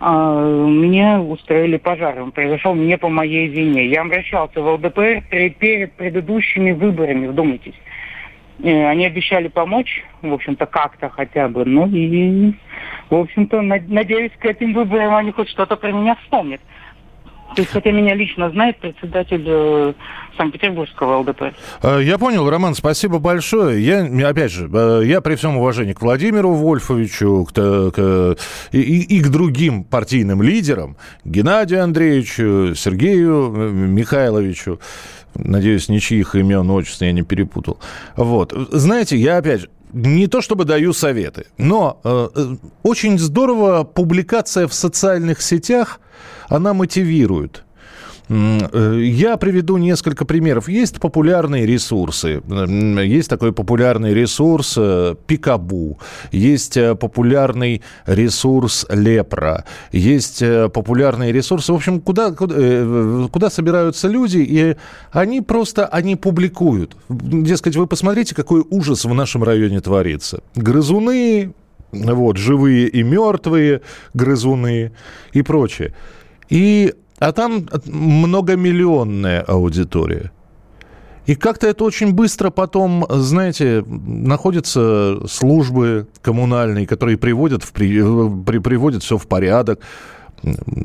э, 0.01 0.05
меня 0.05 1.21
устроили 1.21 1.77
пожаром. 1.77 2.31
Произошел 2.31 2.73
не 2.73 2.97
по 2.97 3.09
моей 3.09 3.47
вине. 3.47 3.85
Я 3.85 4.01
обращался 4.01 4.59
в 4.59 4.67
ЛДПР 4.67 5.23
перед 5.29 5.93
предыдущими 5.93 6.71
выборами, 6.71 7.27
вдумайтесь. 7.27 7.75
Э, 8.63 8.87
они 8.87 9.05
обещали 9.05 9.49
помочь, 9.49 10.03
в 10.23 10.33
общем-то, 10.33 10.65
как-то 10.65 11.09
хотя 11.09 11.47
бы. 11.49 11.65
Ну 11.65 11.87
и, 11.87 12.53
в 13.11 13.15
общем-то, 13.15 13.61
надеюсь, 13.61 14.31
к 14.39 14.45
этим 14.45 14.73
выборам 14.73 15.13
они 15.13 15.31
хоть 15.31 15.49
что-то 15.49 15.75
про 15.75 15.91
меня 15.91 16.15
вспомнят. 16.23 16.61
То 17.55 17.61
есть, 17.61 17.71
хотя 17.71 17.91
меня 17.91 18.15
лично 18.15 18.49
знает 18.49 18.77
председатель 18.79 19.43
э, 19.45 19.93
Санкт-Петербургского 20.37 21.19
ЛДП. 21.19 21.53
Э, 21.83 21.99
я 22.01 22.17
понял, 22.17 22.49
Роман, 22.49 22.73
спасибо 22.73 23.19
большое. 23.19 23.83
Я, 23.83 24.29
опять 24.29 24.51
же, 24.51 24.69
э, 24.73 25.01
я 25.05 25.21
при 25.21 25.35
всем 25.35 25.57
уважении 25.57 25.93
к 25.93 26.01
Владимиру 26.01 26.53
Вольфовичу 26.53 27.45
к, 27.45 27.91
к, 27.91 28.35
и, 28.71 29.01
и 29.01 29.21
к 29.21 29.29
другим 29.29 29.83
партийным 29.83 30.41
лидерам, 30.41 30.97
Геннадию 31.25 31.83
Андреевичу, 31.83 32.73
Сергею 32.75 33.49
Михайловичу, 33.51 34.79
надеюсь, 35.35 35.89
ничьих 35.89 36.33
имен, 36.35 36.69
отчеств 36.71 37.01
я 37.01 37.11
не 37.11 37.21
перепутал. 37.21 37.79
Вот. 38.15 38.51
Знаете, 38.71 39.15
я 39.15 39.37
опять 39.37 39.61
же, 39.61 39.69
не 39.93 40.25
то 40.25 40.41
чтобы 40.41 40.65
даю 40.65 40.91
советы, 40.91 41.45
но 41.59 41.99
э, 42.03 42.27
очень 42.81 43.19
здорово 43.19 43.83
публикация 43.83 44.67
в 44.67 44.73
социальных 44.73 45.43
сетях– 45.43 45.99
она 46.53 46.73
мотивирует. 46.73 47.63
Э, 48.29 48.99
я 49.01 49.37
приведу 49.37 49.77
несколько 49.77 50.23
примеров. 50.23 50.69
Есть 50.69 50.99
популярные 50.99 51.65
ресурсы. 51.65 52.41
Есть 53.03 53.29
такой 53.29 53.51
популярный 53.51 54.13
ресурс 54.13 54.75
э, 54.77 55.15
Пикабу. 55.27 55.99
Есть 56.31 56.77
э, 56.77 56.95
популярный 56.95 57.81
ресурс 58.05 58.85
Лепра. 58.89 59.65
Есть 59.91 60.43
популярные 60.73 61.31
ресурсы. 61.31 61.73
В 61.73 61.75
общем, 61.75 62.01
куда, 62.01 62.31
куда, 62.31 63.27
куда 63.31 63.49
собираются 63.49 64.07
люди, 64.07 64.37
и 64.37 64.75
они 65.11 65.41
просто, 65.41 65.87
они 65.87 66.15
публикуют. 66.15 66.95
Дескать, 67.09 67.75
вы 67.75 67.87
посмотрите, 67.87 68.35
какой 68.35 68.63
ужас 68.69 69.05
в 69.05 69.13
нашем 69.13 69.43
районе 69.43 69.81
творится. 69.81 70.41
Грызуны, 70.55 71.53
вот, 71.91 72.37
живые 72.37 72.87
и 72.87 73.03
мертвые 73.03 73.81
грызуны 74.13 74.91
и 75.33 75.41
прочее. 75.41 75.93
И 76.49 76.93
а 77.19 77.31
там 77.31 77.67
многомиллионная 77.85 79.41
аудитория. 79.41 80.31
И 81.25 81.35
как-то 81.35 81.67
это 81.67 81.85
очень 81.85 82.11
быстро 82.11 82.49
потом, 82.49 83.05
знаете, 83.09 83.83
находятся 83.87 85.25
службы 85.27 86.07
коммунальные, 86.21 86.85
которые 86.85 87.17
приводят, 87.17 87.63
в, 87.63 87.71
при, 87.71 88.01
при, 88.43 88.57
приводят 88.57 89.03
все 89.03 89.17
в 89.17 89.25
порядок. 89.27 89.79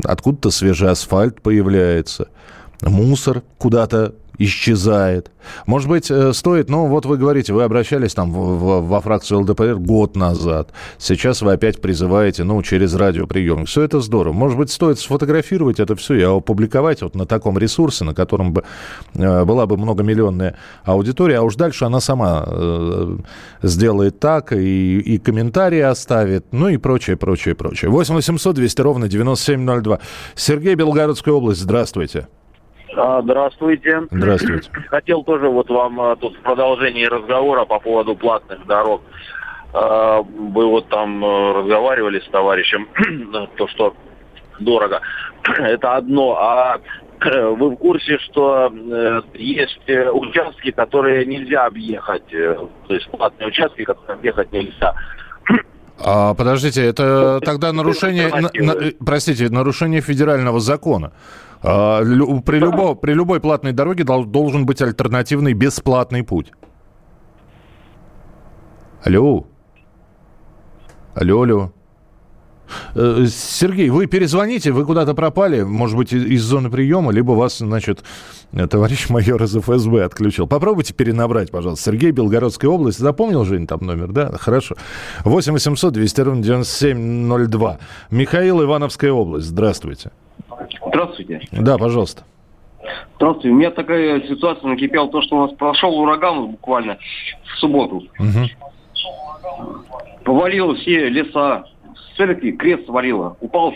Откуда-то 0.05 0.51
свежий 0.51 0.91
асфальт 0.91 1.43
появляется. 1.43 2.29
Мусор 2.83 3.43
куда-то 3.59 4.15
исчезает. 4.39 5.31
Может 5.67 5.89
быть, 5.89 6.11
э, 6.11 6.33
стоит, 6.33 6.71
ну 6.71 6.87
вот 6.87 7.07
вы 7.07 7.17
говорите, 7.17 7.53
вы 7.53 7.65
обращались 7.65 8.15
там 8.15 8.33
в, 8.33 8.87
во 8.87 9.01
фракцию 9.01 9.41
ЛДПР 9.41 9.77
год 9.77 10.17
назад. 10.17 10.71
Сейчас 10.97 11.43
вы 11.43 11.53
опять 11.53 11.81
призываете, 11.81 12.45
ну, 12.45 12.63
через 12.63 12.95
радиоприемник. 12.95 13.67
Все 13.67 13.83
это 13.83 14.01
здорово. 14.01 14.33
Может 14.33 14.57
быть, 14.57 14.71
стоит 14.71 15.01
сфотографировать 15.01 15.81
это 15.81 15.97
все 15.97 16.15
и 16.15 16.23
опубликовать 16.23 17.03
вот 17.03 17.17
на 17.17 17.27
таком 17.27 17.59
ресурсе, 17.59 18.05
на 18.05 18.15
котором 18.15 18.53
бы 18.53 18.65
э, 19.15 19.45
была 19.45 19.67
бы 19.67 19.77
многомиллионная 19.77 20.57
аудитория, 20.85 21.39
а 21.39 21.43
уж 21.43 21.57
дальше 21.57 21.85
она 21.85 22.01
сама 22.01 22.45
э, 22.47 23.17
сделает 23.63 24.21
так 24.21 24.53
и, 24.53 25.01
и 25.01 25.19
комментарии 25.19 25.81
оставит, 25.81 26.47
ну 26.53 26.69
и 26.69 26.77
прочее, 26.77 27.17
прочее, 27.17 27.57
прочее. 27.57 27.91
8 27.91 28.15
800 28.15 28.55
200 28.55 28.81
ровно 28.83 29.09
9702. 29.09 29.99
Сергей 30.37 30.77
Белгородская 30.77 31.35
область, 31.35 31.61
здравствуйте. 31.61 32.29
А, 32.97 33.23
здравствуйте. 33.23 34.03
Здравствуйте. 34.11 34.71
Хотел 34.89 35.23
тоже 35.23 35.49
вот 35.49 35.69
вам 35.69 36.01
а, 36.01 36.17
тут 36.17 36.37
в 36.37 36.41
продолжении 36.41 37.05
разговора 37.05 37.65
по 37.65 37.79
поводу 37.79 38.15
платных 38.15 38.67
дорог. 38.67 39.03
А, 39.73 40.23
вы 40.23 40.67
вот 40.67 40.89
там 40.89 41.25
разговаривали 41.25 42.21
с 42.21 42.29
товарищем, 42.29 42.89
то, 43.57 43.69
что 43.69 43.95
дорого. 44.61 45.01
Это 45.59 45.97
одно. 45.97 46.37
А 46.39 46.81
вы 47.21 47.71
в 47.71 47.77
курсе, 47.77 48.19
что 48.19 48.73
э, 48.73 49.23
есть 49.35 49.81
э, 49.89 50.09
участки, 50.11 50.71
которые 50.71 51.27
нельзя 51.27 51.67
объехать, 51.67 52.33
э, 52.33 52.57
то 52.87 52.95
есть 52.95 53.11
платные 53.11 53.49
участки, 53.49 53.85
которые 53.85 54.15
объехать 54.15 54.53
нельзя. 54.53 54.95
А, 56.01 56.35
подождите, 56.35 56.85
это 56.85 57.41
тогда 57.45 57.73
нарушение, 57.73 58.29
на, 58.29 58.51
на, 58.55 58.93
простите, 59.05 59.49
нарушение 59.49 60.01
федерального 60.01 60.61
закона. 60.61 61.13
А, 61.63 62.03
при, 62.43 62.59
любо, 62.59 62.95
при 62.95 63.13
любой 63.13 63.41
платной 63.41 63.73
дороге 63.73 64.05
должен 64.05 64.67
быть 64.67 64.81
альтернативный 64.81 65.53
бесплатный 65.53 66.23
путь. 66.23 66.53
Алло. 69.03 69.47
Алло, 71.15 71.43
алло. 71.43 71.73
Э, 72.95 73.27
Сергей, 73.29 73.89
вы 73.91 74.07
перезвоните, 74.07 74.73
вы 74.73 74.85
куда-то 74.85 75.15
пропали, 75.15 75.63
может 75.63 75.97
быть, 75.97 76.13
из 76.13 76.43
зоны 76.43 76.71
приема, 76.71 77.13
либо 77.13 77.33
вас, 77.33 77.59
значит, 77.59 78.05
товарищ 78.71 79.09
майор 79.09 79.43
из 79.43 79.57
ФСБ 79.57 80.05
отключил. 80.05 80.47
Попробуйте 80.47 80.95
перенабрать, 80.95 81.51
пожалуйста. 81.51 81.85
Сергей, 81.91 82.11
Белгородская 82.11 82.71
область. 82.71 82.99
Запомнил, 82.99 83.45
Жень, 83.45 83.67
там 83.67 83.81
номер, 83.81 84.13
да? 84.13 84.33
Хорошо. 84.39 84.77
8 85.25 85.53
800 85.53 85.93
200 85.93 86.21
ровно 86.21 86.43
9702. 86.43 87.79
Михаил, 88.11 88.63
Ивановская 88.63 89.13
область. 89.13 89.47
Здравствуйте. 89.47 90.11
Здравствуйте. 90.87 91.41
Да, 91.53 91.79
пожалуйста. 91.79 92.25
Здравствуйте. 93.17 93.51
У 93.51 93.55
меня 93.55 93.71
такая 93.71 94.21
ситуация 94.23 94.69
накипела, 94.69 95.09
то, 95.09 95.23
что 95.23 95.37
у 95.37 95.47
нас 95.47 95.53
прошел 95.57 95.99
ураган 95.99 96.49
буквально 96.49 96.99
в 97.45 97.59
субботу. 97.59 98.05
Угу. 98.19 99.69
Повалило 100.25 100.75
все 100.77 101.09
леса, 101.09 101.65
церкви 102.17 102.53
крест 102.53 102.87
свалило. 102.87 103.37
Упал. 103.41 103.75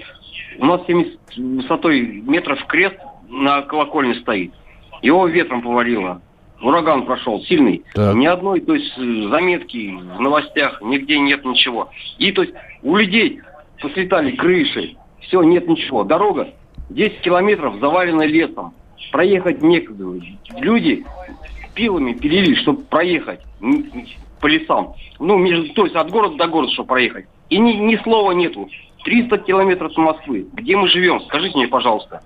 У 0.59 0.67
нас 0.67 0.83
70 0.87 1.19
высотой 1.37 2.23
метров 2.27 2.65
крест 2.67 2.97
на 3.29 3.63
колокольне 3.63 4.15
стоит. 4.17 4.53
Его 5.01 5.27
ветром 5.27 5.63
повалило. 5.63 6.21
Ураган 6.61 7.07
прошел, 7.07 7.41
сильный. 7.43 7.83
Так. 7.95 8.15
Ни 8.15 8.27
одной, 8.27 8.61
то 8.61 8.75
есть, 8.75 8.95
заметки 8.97 9.91
в 9.91 10.21
новостях, 10.21 10.81
нигде 10.81 11.19
нет 11.19 11.45
ничего. 11.45 11.91
И, 12.19 12.31
то 12.31 12.43
есть, 12.43 12.55
у 12.83 12.95
людей 12.95 13.41
послетали 13.81 14.37
крыши, 14.37 14.97
все, 15.23 15.43
нет 15.43 15.69
ничего. 15.69 16.05
Дорога 16.05 16.49
10 16.91 17.21
километров 17.21 17.77
завалена 17.81 18.27
лесом. 18.27 18.75
Проехать 19.11 19.63
некогда. 19.63 20.05
Люди 20.57 21.05
пилами 21.75 22.13
пилили, 22.13 22.55
чтобы 22.57 22.83
проехать 22.83 23.41
по 24.41 24.47
лесам. 24.47 24.95
Ну, 25.19 25.39
между, 25.39 25.73
то 25.75 25.85
есть 25.85 25.97
от 25.97 26.11
города 26.11 26.37
до 26.37 26.47
города, 26.47 26.73
чтобы 26.73 26.89
проехать. 26.89 27.27
И 27.49 27.59
ни, 27.59 27.73
ни 27.73 27.97
слова 27.97 28.33
нету. 28.33 28.69
300 29.05 29.39
километров 29.39 29.93
от 29.93 29.97
Москвы. 29.99 30.47
Где 30.53 30.77
мы 30.77 30.89
живем? 30.89 31.21
Скажите 31.23 31.57
мне, 31.57 31.69
пожалуйста. 31.69 32.23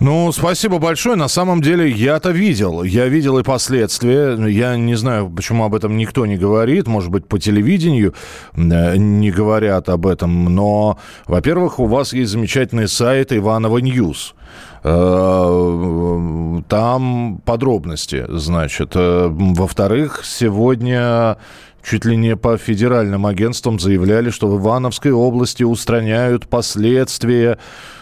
Ну, 0.00 0.32
спасибо 0.32 0.78
большое. 0.78 1.16
На 1.16 1.28
самом 1.28 1.60
деле, 1.60 1.90
я-то 1.90 2.30
видел. 2.30 2.82
Я 2.82 3.06
видел 3.06 3.38
и 3.38 3.42
последствия. 3.42 4.36
Я 4.48 4.76
не 4.76 4.94
знаю, 4.94 5.30
почему 5.30 5.64
об 5.64 5.74
этом 5.74 5.96
никто 5.96 6.26
не 6.26 6.36
говорит. 6.36 6.86
Может 6.86 7.10
быть, 7.10 7.26
по 7.26 7.38
телевидению 7.38 8.14
э, 8.54 8.96
не 8.96 9.30
говорят 9.30 9.88
об 9.88 10.06
этом. 10.06 10.54
Но, 10.54 10.98
во-первых, 11.26 11.78
у 11.78 11.86
вас 11.86 12.12
есть 12.12 12.32
замечательный 12.32 12.88
сайт 12.88 13.32
Ivanovo 13.32 13.78
News. 13.78 14.34
Э, 14.82 16.60
там 16.68 17.40
подробности, 17.44 18.24
значит. 18.28 18.92
Э, 18.94 19.28
во-вторых, 19.30 20.22
сегодня 20.24 21.36
чуть 21.82 22.04
ли 22.04 22.16
не 22.16 22.36
по 22.36 22.56
федеральным 22.56 23.26
агентствам 23.26 23.78
заявляли, 23.78 24.30
что 24.30 24.48
в 24.48 24.60
Ивановской 24.60 25.12
области 25.12 25.62
устраняют 25.62 26.48
последствия 26.48 27.58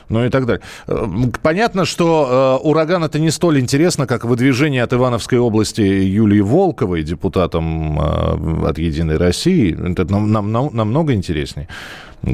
ну 0.08 0.24
и 0.24 0.28
так 0.30 0.46
далее. 0.46 0.62
Э, 0.86 1.06
понятно, 1.42 1.84
что 1.84 2.58
э, 2.62 2.66
ураган 2.68 3.04
это 3.04 3.18
не 3.18 3.30
столь 3.30 3.60
интересно, 3.60 4.06
как 4.06 4.24
выдвижение 4.24 4.82
от 4.82 4.92
Ивановской 4.92 5.38
области 5.38 5.80
Юлии 5.80 6.40
Волковой, 6.40 7.02
депутатом 7.02 8.00
э, 8.00 8.68
от 8.68 8.78
«Единой 8.78 9.16
России». 9.16 9.76
Это 9.92 10.04
нам, 10.10 10.32
нам, 10.32 10.70
намного 10.72 11.12
интереснее. 11.12 11.68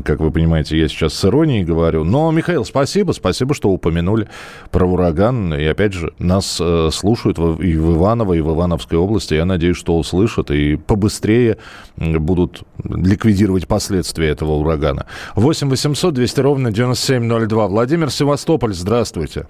Как 0.05 0.21
вы 0.21 0.31
понимаете, 0.31 0.79
я 0.79 0.89
сейчас 0.89 1.15
с 1.15 1.25
иронией 1.25 1.65
говорю. 1.65 2.05
Но, 2.05 2.31
Михаил, 2.31 2.65
спасибо, 2.65 3.13
спасибо, 3.13 3.55
что 3.55 3.71
упомянули 3.71 4.29
про 4.71 4.87
ураган. 4.87 5.55
И 5.55 5.65
опять 5.65 5.93
же, 5.93 6.13
нас 6.19 6.59
э, 6.61 6.89
слушают 6.91 7.39
и 7.39 7.77
в 7.77 7.97
Иваново, 7.97 8.35
и 8.35 8.41
в 8.41 8.51
Ивановской 8.53 8.99
области. 8.99 9.35
Я 9.35 9.45
надеюсь, 9.45 9.77
что 9.77 9.97
услышат 9.97 10.51
и 10.51 10.77
побыстрее 10.77 11.59
будут 11.97 12.63
ликвидировать 12.83 13.69
последствия 13.69 14.29
этого 14.29 14.53
урагана. 14.53 15.07
8 15.37 15.69
800 15.69 16.15
200 16.15 16.41
ровно 16.41 16.73
9702. 16.73 17.69
Владимир 17.69 18.11
Севастополь, 18.11 18.73
здравствуйте. 18.73 19.47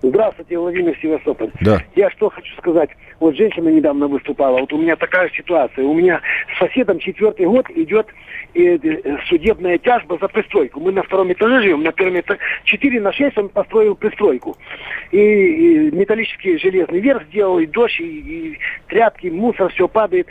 Здравствуйте, 0.00 0.56
Владимир 0.58 0.96
Севастополь. 1.02 1.50
Да. 1.60 1.82
Я 1.96 2.10
что 2.10 2.30
хочу 2.30 2.54
сказать. 2.58 2.90
Вот 3.18 3.36
женщина 3.36 3.68
недавно 3.68 4.06
выступала. 4.06 4.60
Вот 4.60 4.72
у 4.72 4.78
меня 4.78 4.94
такая 4.94 5.28
ситуация. 5.30 5.84
У 5.84 5.92
меня 5.92 6.20
с 6.54 6.58
соседом 6.58 7.00
четвертый 7.00 7.46
год 7.46 7.68
идет 7.70 8.06
судебная 9.28 9.78
тяжба 9.78 10.18
за 10.20 10.28
пристройку. 10.28 10.80
Мы 10.80 10.92
на 10.92 11.02
втором 11.02 11.32
этаже 11.32 11.62
живем, 11.62 11.82
на 11.82 11.92
первом 11.92 12.20
этаже. 12.20 12.40
Четыре 12.64 13.00
на 13.00 13.12
шесть 13.12 13.38
он 13.38 13.48
построил 13.48 13.94
пристройку. 13.94 14.56
И, 15.12 15.90
металлический 15.92 16.58
железный 16.58 17.00
верх 17.00 17.22
сделал, 17.28 17.58
и 17.58 17.66
дождь, 17.66 18.00
и, 18.00 18.04
и 18.04 18.58
тряпки, 18.88 19.28
мусор, 19.28 19.72
все 19.72 19.88
падает. 19.88 20.26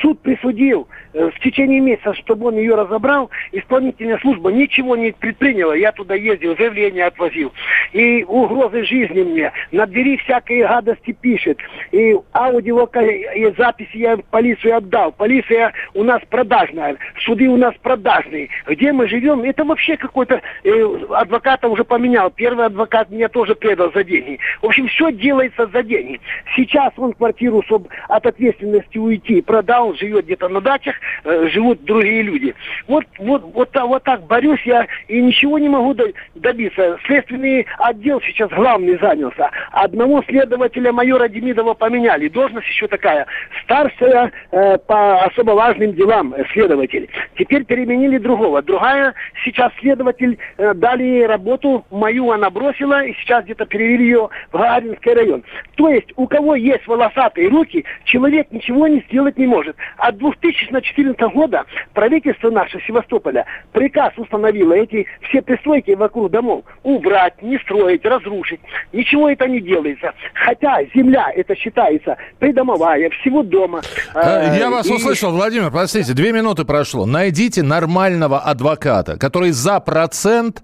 Суд 0.00 0.20
присудил 0.20 0.88
э, 1.12 1.30
в 1.30 1.40
течение 1.40 1.80
месяца, 1.80 2.14
чтобы 2.14 2.46
он 2.46 2.56
ее 2.56 2.74
разобрал. 2.74 3.30
Исполнительная 3.52 4.18
служба 4.18 4.50
ничего 4.50 4.96
не 4.96 5.12
предприняла. 5.12 5.74
Я 5.74 5.92
туда 5.92 6.14
ездил, 6.14 6.56
заявление 6.56 7.06
отвозил. 7.06 7.52
И 7.92 8.24
угрозы 8.24 8.84
жизни 8.84 9.22
мне. 9.22 9.52
На 9.72 9.86
двери 9.86 10.16
всякие 10.18 10.66
гадости 10.66 11.12
пишет. 11.12 11.58
И 11.92 12.16
аудио 12.32 12.88
и 13.34 13.52
записи 13.56 13.96
я 13.96 14.16
полицию 14.30 14.76
отдал. 14.76 15.12
Полиция 15.12 15.72
у 15.94 16.04
нас 16.04 16.22
продажная. 16.30 16.96
Суды 17.24 17.47
у 17.48 17.56
нас 17.56 17.74
продажные. 17.82 18.48
Где 18.66 18.92
мы 18.92 19.08
живем, 19.08 19.42
это 19.42 19.64
вообще 19.64 19.96
какой-то... 19.96 20.40
Э, 20.64 20.98
адвоката 21.10 21.68
уже 21.68 21.84
поменял. 21.84 22.30
Первый 22.30 22.66
адвокат 22.66 23.10
меня 23.10 23.28
тоже 23.28 23.54
предал 23.54 23.92
за 23.92 24.04
деньги. 24.04 24.38
В 24.62 24.66
общем, 24.66 24.88
все 24.88 25.12
делается 25.12 25.66
за 25.66 25.82
деньги. 25.82 26.20
Сейчас 26.56 26.92
он 26.96 27.12
квартиру, 27.12 27.62
чтобы 27.66 27.88
от 28.08 28.26
ответственности 28.26 28.98
уйти, 28.98 29.42
продал, 29.42 29.94
живет 29.94 30.24
где-то 30.26 30.48
на 30.48 30.60
дачах, 30.60 30.96
э, 31.24 31.48
живут 31.48 31.84
другие 31.84 32.22
люди. 32.22 32.54
Вот, 32.86 33.04
вот, 33.18 33.42
вот, 33.54 33.70
вот 33.74 34.02
так 34.02 34.22
борюсь 34.26 34.62
я 34.64 34.86
и 35.08 35.20
ничего 35.20 35.58
не 35.58 35.68
могу 35.68 35.94
добиться. 36.34 36.98
Следственный 37.06 37.66
отдел 37.78 38.20
сейчас 38.22 38.50
главный 38.50 38.98
занялся. 38.98 39.50
Одного 39.72 40.22
следователя 40.28 40.92
майора 40.92 41.28
Демидова 41.28 41.74
поменяли. 41.74 42.28
Должность 42.28 42.68
еще 42.68 42.86
такая. 42.86 43.26
Старшая 43.64 44.32
э, 44.50 44.78
по 44.78 45.24
особо 45.24 45.52
важным 45.52 45.92
делам 45.94 46.34
э, 46.34 46.44
следователь. 46.52 47.08
Теперь 47.36 47.64
переменили 47.64 48.18
другого. 48.18 48.62
Другая 48.62 49.14
сейчас 49.44 49.72
следователь 49.80 50.38
э, 50.56 50.74
дали 50.74 51.22
работу 51.22 51.84
мою, 51.90 52.30
она 52.30 52.50
бросила, 52.50 53.04
и 53.04 53.14
сейчас 53.14 53.44
где-то 53.44 53.66
перевели 53.66 54.04
ее 54.04 54.28
в 54.52 54.58
Гагаринский 54.58 55.12
район. 55.12 55.44
То 55.76 55.88
есть 55.88 56.08
у 56.16 56.26
кого 56.26 56.54
есть 56.54 56.86
волосатые 56.86 57.48
руки, 57.48 57.84
человек 58.04 58.50
ничего 58.50 58.86
не 58.86 59.00
сделать 59.08 59.36
не 59.38 59.46
может. 59.46 59.76
От 59.96 60.18
2014 60.18 61.20
года 61.34 61.64
правительство 61.92 62.50
наше 62.50 62.80
Севастополя 62.86 63.46
приказ 63.72 64.12
установило 64.16 64.72
эти 64.72 65.06
все 65.28 65.42
пристройки 65.42 65.92
вокруг 65.92 66.30
домов 66.30 66.64
убрать, 66.82 67.40
не 67.42 67.58
строить, 67.58 68.04
разрушить. 68.04 68.60
Ничего 68.92 69.30
это 69.30 69.46
не 69.46 69.60
делается. 69.60 70.12
Хотя 70.34 70.82
земля 70.94 71.30
это 71.34 71.54
считается 71.54 72.16
придомовая, 72.38 73.10
всего 73.10 73.42
дома. 73.42 73.82
Э, 74.14 74.56
я 74.58 74.70
вас 74.70 74.88
и... 74.88 74.92
услышал, 74.92 75.32
Владимир, 75.32 75.70
простите, 75.70 76.12
две 76.14 76.32
минуты 76.32 76.64
прошло. 76.64 77.06
Найдите 77.18 77.64
нормального 77.64 78.38
адвоката, 78.38 79.16
который 79.16 79.50
за 79.50 79.80
процент 79.80 80.62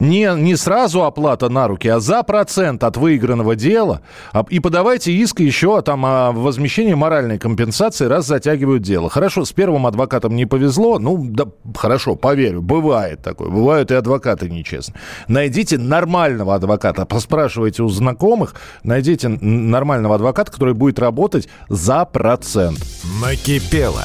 не, 0.00 0.34
не 0.34 0.56
сразу 0.56 1.04
оплата 1.04 1.48
на 1.48 1.68
руки, 1.68 1.86
а 1.86 2.00
за 2.00 2.24
процент 2.24 2.82
от 2.82 2.96
выигранного 2.96 3.54
дела. 3.54 4.00
А, 4.32 4.44
и 4.50 4.58
подавайте 4.58 5.12
иск 5.12 5.38
еще 5.38 5.80
там, 5.80 6.04
о 6.04 6.32
возмещении 6.32 6.94
моральной 6.94 7.38
компенсации, 7.38 8.06
раз 8.06 8.26
затягивают 8.26 8.82
дело. 8.82 9.10
Хорошо, 9.10 9.44
с 9.44 9.52
первым 9.52 9.86
адвокатом 9.86 10.34
не 10.34 10.44
повезло. 10.44 10.98
Ну, 10.98 11.24
да, 11.24 11.44
хорошо, 11.76 12.16
поверю, 12.16 12.62
бывает 12.62 13.22
такое. 13.22 13.48
Бывают 13.48 13.92
и 13.92 13.94
адвокаты 13.94 14.48
нечестные. 14.48 15.00
Найдите 15.28 15.78
нормального 15.78 16.56
адвоката, 16.56 17.06
поспрашивайте 17.06 17.84
у 17.84 17.88
знакомых, 17.88 18.56
найдите 18.82 19.28
нормального 19.28 20.16
адвоката, 20.16 20.50
который 20.50 20.74
будет 20.74 20.98
работать 20.98 21.48
за 21.68 22.04
процент. 22.06 22.80
Накипело. 23.24 24.02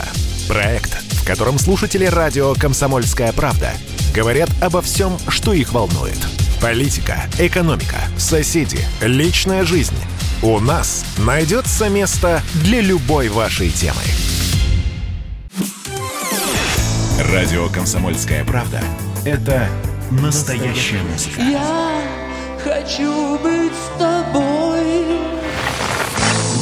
Проект, 0.47 1.06
в 1.27 1.29
котором 1.29 1.59
слушатели 1.59 2.05
радио 2.05 2.53
«Комсомольская 2.53 3.33
правда» 3.33 3.73
говорят 4.15 4.49
обо 4.61 4.81
всем, 4.81 5.17
что 5.27 5.51
их 5.51 5.73
волнует. 5.73 6.17
Политика, 6.61 7.17
экономика, 7.37 7.97
соседи, 8.17 8.79
личная 9.01 9.65
жизнь. 9.65 9.97
У 10.41 10.57
нас 10.61 11.03
найдется 11.17 11.89
место 11.89 12.41
для 12.63 12.79
любой 12.79 13.27
вашей 13.27 13.69
темы. 13.71 13.99
Радио 17.29 17.67
«Комсомольская 17.67 18.45
правда»— 18.45 18.81
это 19.25 19.67
настоящая 20.09 21.01
музыка. 21.11 21.41
Я 21.41 22.03
хочу 22.63 23.37
быть 23.39 23.73
с 23.73 23.99
тобой. 23.99 25.19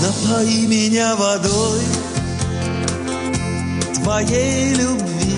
Напои 0.01 0.65
меня 0.65 1.15
водой 1.15 1.82
твоей 4.05 4.75
любви. 4.75 5.35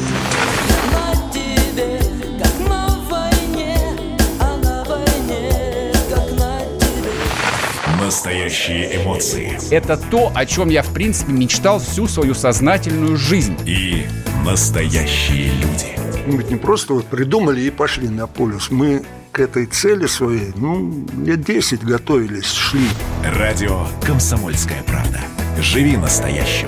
Настоящие 7.97 9.01
эмоции. 9.01 9.58
Это 9.71 9.95
то, 9.95 10.34
о 10.36 10.45
чем 10.45 10.69
я, 10.69 10.82
в 10.84 10.93
принципе, 10.93 11.32
мечтал 11.32 11.80
всю 11.80 12.10
свою 12.10 12.34
сознательную 12.34 13.15
жизнь. 13.15 13.58
И 13.65 14.06
настоящие 14.45 15.51
люди. 15.51 15.97
Мы 16.25 16.39
ведь 16.39 16.49
не 16.49 16.58
просто 16.58 16.93
вот 16.93 17.06
придумали 17.06 17.62
и 17.62 17.69
пошли 17.69 18.10
на 18.10 18.27
полюс. 18.27 18.69
Мы 18.69 19.03
к 19.32 19.39
этой 19.39 19.65
цели 19.65 20.08
своей, 20.08 20.51
ну, 20.56 21.06
лет 21.23 21.41
10 21.41 21.84
готовились, 21.84 22.51
шли. 22.51 22.88
Радио 23.23 23.88
«Комсомольская 24.06 24.84
правда». 24.84 25.21
Живи 25.62 25.95
настоящим. 25.95 26.67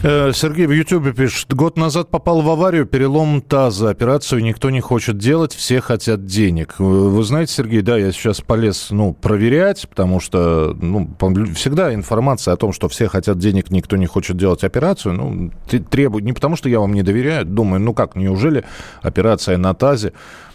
Э, 0.00 0.30
Сергей 0.32 0.66
в 0.66 0.70
Ютьюбе 0.70 1.12
пишет. 1.12 1.52
Год 1.52 1.76
назад 1.76 2.08
попал 2.08 2.40
в 2.42 2.48
аварию, 2.48 2.86
перелом 2.86 3.40
таза. 3.40 3.90
Операцию 3.90 4.42
никто 4.44 4.70
не 4.70 4.80
хочет 4.80 5.18
делать, 5.18 5.52
все 5.52 5.80
хотят 5.80 6.24
денег. 6.24 6.76
Вы 6.78 7.22
знаете, 7.24 7.52
Сергей, 7.52 7.82
да, 7.82 7.96
я 7.96 8.12
сейчас 8.12 8.40
полез 8.40 8.88
ну, 8.90 9.12
проверять, 9.12 9.88
потому 9.88 10.20
что 10.20 10.76
ну, 10.80 11.10
всегда 11.54 11.92
информация 11.92 12.54
о 12.54 12.56
том, 12.56 12.72
что 12.72 12.88
все 12.88 13.08
хотят 13.08 13.38
денег, 13.38 13.70
никто 13.70 13.96
не 13.96 14.06
хочет 14.06 14.36
делать 14.36 14.62
операцию, 14.62 15.14
ну, 15.14 15.50
требует, 15.90 16.24
не 16.24 16.32
потому 16.32 16.54
что 16.54 16.68
я 16.68 16.78
вам 16.78 16.92
не 16.94 17.02
доверяю, 17.02 17.44
думаю, 17.44 17.80
ну 17.80 17.92
как, 17.92 18.14
неужели 18.14 18.64
операция 19.02 19.56
на 19.56 19.74
тазе 19.74 20.12
Э, 20.12 20.47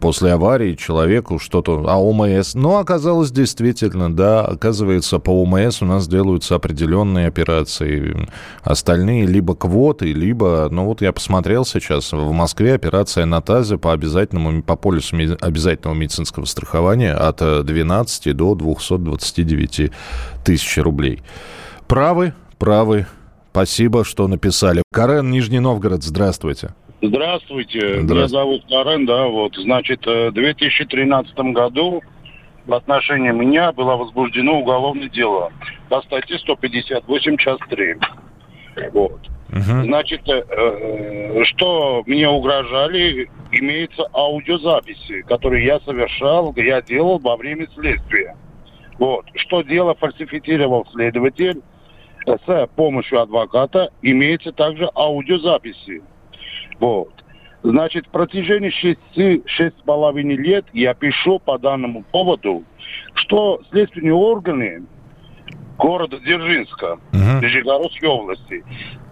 после 0.00 0.32
аварии 0.32 0.74
человеку 0.74 1.38
что-то, 1.38 1.84
а 1.86 1.96
ОМС. 1.96 2.54
Но 2.54 2.78
оказалось 2.78 3.30
действительно, 3.30 4.14
да, 4.14 4.44
оказывается, 4.44 5.18
по 5.18 5.30
ОМС 5.42 5.82
у 5.82 5.86
нас 5.86 6.08
делаются 6.08 6.54
определенные 6.54 7.28
операции. 7.28 8.28
Остальные 8.62 9.26
либо 9.26 9.54
квоты, 9.54 10.12
либо, 10.12 10.68
ну 10.70 10.84
вот 10.84 11.02
я 11.02 11.12
посмотрел 11.12 11.64
сейчас, 11.64 12.12
в 12.12 12.32
Москве 12.32 12.74
операция 12.74 13.26
на 13.26 13.40
ТАЗе 13.40 13.78
по 13.78 13.92
обязательному, 13.92 14.62
по 14.62 14.76
полису 14.76 15.16
обязательного 15.40 15.96
медицинского 15.96 16.44
страхования 16.44 17.12
от 17.12 17.38
12 17.38 18.26
э, 18.26 18.32
до 18.32 18.54
229 18.54 19.92
тысяч 20.44 20.78
рублей. 20.78 21.22
Правы, 21.86 22.34
правы. 22.58 23.06
Спасибо, 23.50 24.04
что 24.04 24.28
написали. 24.28 24.82
Карен, 24.92 25.30
Нижний 25.30 25.58
Новгород, 25.58 26.04
здравствуйте. 26.04 26.74
Здравствуйте. 27.00 28.00
Здравствуйте. 28.00 28.14
Меня 28.14 28.28
зовут 28.28 28.64
Карен, 28.68 29.06
да, 29.06 29.26
вот. 29.26 29.54
Значит, 29.54 30.04
э, 30.06 30.30
в 30.30 30.32
2013 30.32 31.38
году 31.52 32.02
в 32.66 32.74
отношении 32.74 33.30
меня 33.30 33.72
было 33.72 33.96
возбуждено 33.96 34.58
уголовное 34.58 35.08
дело 35.08 35.52
по 35.88 36.02
статье 36.02 36.38
158, 36.40 37.36
час 37.36 37.58
3. 37.70 37.96
Вот. 38.92 39.20
Угу. 39.50 39.84
Значит, 39.84 40.28
э, 40.28 40.42
э, 40.48 41.44
что 41.44 42.02
мне 42.06 42.28
угрожали, 42.28 43.30
имеются 43.52 44.08
аудиозаписи, 44.12 45.22
которые 45.22 45.64
я 45.66 45.78
совершал, 45.80 46.52
я 46.56 46.82
делал 46.82 47.20
во 47.20 47.36
время 47.36 47.68
следствия. 47.76 48.36
Вот. 48.98 49.24
Что 49.36 49.62
дело 49.62 49.94
фальсифицировал 49.94 50.84
следователь 50.92 51.62
с 52.26 52.68
помощью 52.74 53.22
адвоката, 53.22 53.90
имеются 54.02 54.50
также 54.52 54.90
аудиозаписи. 54.96 56.02
Вот. 56.80 57.12
Значит, 57.62 58.06
в 58.06 58.10
протяжении 58.10 58.70
шести, 58.70 59.42
шесть 59.46 59.78
с 59.78 59.82
половиной 59.82 60.36
лет 60.36 60.64
я 60.72 60.94
пишу 60.94 61.38
по 61.40 61.58
данному 61.58 62.04
поводу, 62.12 62.64
что 63.14 63.60
следственные 63.70 64.14
органы 64.14 64.84
города 65.76 66.18
Дзержинска, 66.18 66.98
uh-huh. 67.12 67.42
Нижегородской 67.42 68.08
области, 68.08 68.64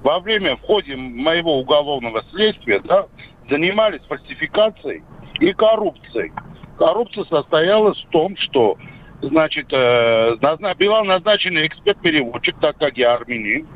во 0.02 0.20
время, 0.20 0.56
в 0.56 0.60
ходе 0.62 0.96
моего 0.96 1.58
уголовного 1.58 2.22
следствия, 2.30 2.80
да, 2.80 3.06
занимались 3.50 4.02
фальсификацией 4.08 5.02
и 5.40 5.52
коррупцией. 5.52 6.32
Коррупция 6.78 7.24
состоялась 7.24 7.98
в 8.04 8.08
том, 8.10 8.36
что, 8.36 8.76
значит, 9.22 9.66
э, 9.72 10.36
была 10.78 11.04
назначена 11.04 11.66
эксперт-переводчик, 11.66 12.56
так 12.60 12.76
как 12.78 12.96
я 12.96 13.14
армянин, 13.14 13.66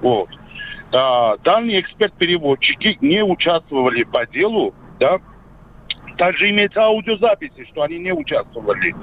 вот, 0.00 0.28
а, 0.92 1.36
данные 1.38 1.80
эксперт-переводчики 1.80 2.98
не 3.00 3.24
участвовали 3.24 4.02
по 4.04 4.26
делу, 4.26 4.74
да, 5.00 5.18
также 6.18 6.50
имеется 6.50 6.82
аудиозаписи, 6.84 7.66
что 7.70 7.82
они 7.82 7.98
не 7.98 8.12
участвовали 8.12 8.94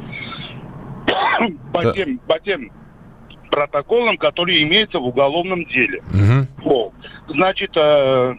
по, 1.73 1.83
да. 1.83 1.93
тем, 1.93 2.19
по 2.19 2.39
тем 2.39 2.71
протоколам, 3.49 4.17
которые 4.17 4.63
имеются 4.63 4.99
в 4.99 5.07
уголовном 5.07 5.65
деле. 5.65 6.03
Угу. 6.13 6.69
Вот. 6.69 6.93
Значит, 7.27 7.71
э, 7.75 8.35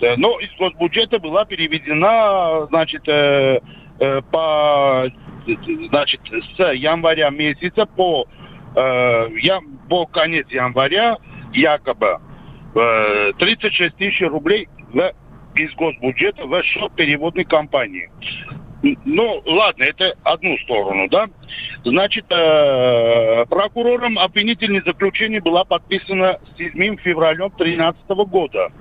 да, 0.00 0.14
но 0.16 0.40
из 0.40 0.50
госбюджета 0.58 1.18
была 1.18 1.44
переведена, 1.44 2.66
значит, 2.68 3.06
э, 3.06 3.60
э, 3.98 4.22
по, 4.30 5.06
значит, 5.88 6.20
с 6.56 6.72
января 6.72 7.28
месяца 7.28 7.84
по, 7.84 8.26
э, 8.74 9.28
я, 9.42 9.60
по 9.90 10.06
конец 10.06 10.48
января 10.50 11.18
якобы 11.52 12.18
36 12.74 13.80
э, 13.80 13.90
тысяч 13.96 14.20
рублей 14.22 14.68
в, 14.92 15.12
из 15.54 15.74
госбюджета 15.74 16.46
в 16.46 16.62
счет 16.62 16.92
переводной 16.94 17.44
компании. 17.44 18.10
Ну, 19.04 19.42
ладно, 19.44 19.82
это 19.82 20.14
одну 20.24 20.56
сторону, 20.58 21.06
да. 21.08 21.28
Значит, 21.84 22.24
э, 22.30 23.44
прокурором 23.46 24.18
обвинительное 24.18 24.82
заключение 24.82 25.42
было 25.42 25.64
подписано 25.64 26.38
с 26.54 26.56
7 26.56 26.96
февраля 26.96 27.48
2013 27.56 28.08
года. 28.28 28.72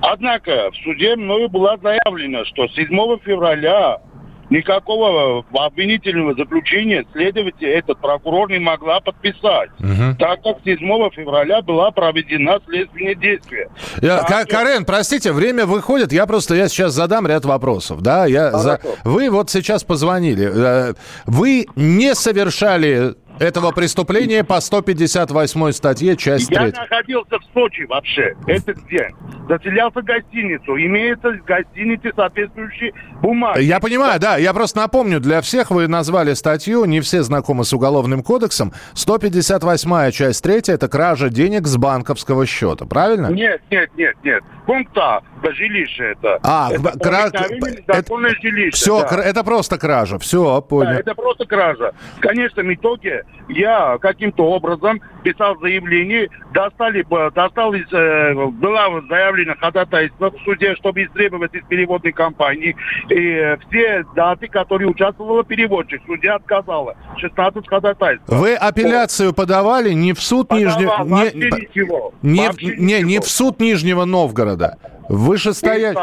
Однако 0.00 0.70
в 0.70 0.76
суде 0.76 1.16
мною 1.16 1.48
было 1.48 1.76
заявлено, 1.82 2.44
что 2.44 2.68
7 2.68 2.88
февраля 3.24 4.00
никакого 4.50 5.44
обвинительного 5.52 6.34
заключения 6.34 7.04
следователь, 7.12 7.68
этот 7.68 7.98
прокурор 8.00 8.50
не 8.50 8.58
могла 8.58 9.00
подписать, 9.00 9.70
Мгм. 9.78 10.16
так 10.16 10.42
как 10.42 10.58
7 10.64 11.10
февраля 11.10 11.62
была 11.62 11.90
проведена 11.90 12.58
следственные 12.66 13.14
действия. 13.14 13.68
Я- 14.02 14.22
Ка- 14.22 14.44
Карен, 14.46 14.84
простите, 14.84 15.32
время 15.32 15.66
выходит. 15.66 16.12
Я 16.12 16.26
просто 16.26 16.54
я 16.54 16.68
сейчас 16.68 16.92
задам 16.92 17.26
ряд 17.26 17.44
вопросов. 17.44 18.00
Да, 18.02 18.26
я 18.26 18.52
за- 18.52 18.80
Вы 19.04 19.30
вот 19.30 19.50
сейчас 19.50 19.84
позвонили. 19.84 20.50
Э, 20.90 20.94
Вы 21.26 21.66
не 21.76 22.14
совершали 22.14 23.14
этого 23.38 23.70
преступления 23.72 24.44
по 24.44 24.60
158 24.60 25.72
статье, 25.72 26.16
часть 26.16 26.50
Я 26.50 26.60
3. 26.70 26.72
находился 26.72 27.38
в 27.38 27.44
Сочи 27.52 27.82
вообще 27.84 28.34
этот 28.46 28.76
день. 28.88 29.10
Заселялся 29.48 30.00
в 30.00 30.04
гостиницу. 30.04 30.76
Имеется 30.76 31.30
в 31.32 31.44
гостинице 31.44 32.12
соответствующие 32.16 32.92
бумаги. 33.20 33.62
Я 33.62 33.80
понимаю, 33.80 34.18
да. 34.20 34.36
Я 34.36 34.54
просто 34.54 34.78
напомню, 34.78 35.20
для 35.20 35.40
всех 35.42 35.70
вы 35.70 35.86
назвали 35.88 36.32
статью, 36.34 36.84
не 36.86 37.00
все 37.00 37.22
знакомы 37.22 37.64
с 37.64 37.72
Уголовным 37.72 38.22
кодексом. 38.22 38.72
158 38.94 40.10
часть 40.12 40.42
3 40.42 40.54
это 40.68 40.88
кража 40.88 41.28
денег 41.28 41.66
с 41.66 41.76
банковского 41.76 42.46
счета, 42.46 42.86
правильно? 42.86 43.26
Нет, 43.28 43.60
нет, 43.70 43.90
нет, 43.96 44.14
нет. 44.24 44.42
Пункт 44.66 44.96
А, 44.96 45.20
жилище 45.42 46.12
это. 46.12 46.38
А, 46.42 46.70
это 46.72 46.98
кра- 46.98 47.30
в 47.30 48.40
жилище. 48.40 48.70
Все, 48.70 49.06
да. 49.08 49.22
это 49.22 49.44
просто 49.44 49.76
кража. 49.76 50.18
Все, 50.18 50.62
понял. 50.62 50.92
Да, 50.92 51.00
это 51.00 51.14
просто 51.14 51.44
кража. 51.44 51.92
В 52.16 52.20
конечном 52.20 52.72
итоге 52.72 53.23
я 53.48 53.98
каким-то 53.98 54.46
образом 54.46 55.00
писал 55.22 55.58
заявление, 55.60 56.28
достали, 56.52 57.04
достал 57.34 57.74
из, 57.74 57.90
э, 57.92 58.34
была 58.34 58.88
заявлена 59.08 59.54
ходатайство 59.56 60.30
в 60.30 60.38
суде, 60.44 60.74
чтобы 60.76 61.04
истребовать 61.04 61.54
из 61.54 61.64
переводной 61.66 62.12
компании. 62.12 62.76
И 63.10 63.56
все 63.68 64.04
даты, 64.14 64.48
которые 64.48 64.88
участвовала 64.88 65.44
переводчик, 65.44 66.00
судья 66.06 66.36
отказала. 66.36 66.96
16 67.18 67.68
ходатайств. 67.68 68.24
Вы 68.28 68.54
апелляцию 68.54 69.32
подавали 69.32 69.92
не 69.92 70.12
в 70.12 70.20
суд 70.20 70.52
Нижнего... 70.52 70.96
Вообще 71.04 71.50
ничего. 71.50 72.12
Не, 72.22 72.46
Вообще 72.46 72.76
не, 72.76 73.02
не 73.02 73.20
в 73.20 73.26
суд 73.26 73.60
Нижнего 73.60 74.04
Новгорода. 74.04 74.78
Вышестоять... 75.08 75.96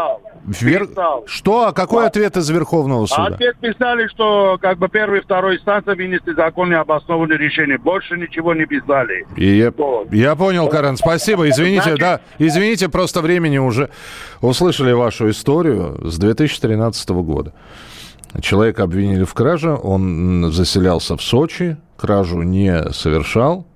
Вер- 0.48 0.88
Писал. 0.88 1.24
Что? 1.28 1.68
А 1.68 1.72
Какой 1.74 2.08
ответ 2.08 2.36
из 2.36 2.50
Верховного 2.50 3.04
А 3.04 3.08
суда? 3.08 3.26
ответ 3.36 3.58
писали, 3.60 4.08
что 4.08 4.58
как 4.62 4.80
бы 4.80 4.90
первый 4.90 5.20
и 5.20 5.24
второй 5.24 5.58
инстанция 5.58 5.96
вынесли 5.96 6.34
законные 6.34 6.80
обоснованные 6.80 7.38
решения. 7.38 7.78
Больше 7.78 8.18
ничего 8.18 8.54
не 8.56 8.66
писали. 8.66 9.26
И 9.38 9.58
я, 9.58 9.72
Вот. 9.72 10.12
я 10.12 10.36
понял, 10.36 10.68
Карен, 10.68 10.98
спасибо. 10.98 11.48
Извините, 11.50 11.84
Значит- 11.84 12.00
да, 12.00 12.22
извините, 12.40 12.90
просто 12.90 13.22
времени 13.22 13.60
уже 13.60 13.90
услышали 14.42 14.92
вашу 14.94 15.30
историю 15.30 16.00
с 16.10 16.18
2013 16.18 17.22
года. 17.22 17.54
Человека 18.42 18.84
обвинили 18.84 19.26
в 19.26 19.34
краже, 19.34 19.74
он 19.76 20.52
заселялся 20.52 21.18
в 21.18 21.22
Сочи, 21.22 21.78
кражу 21.98 22.42
не 22.42 22.92
совершал, 22.94 23.68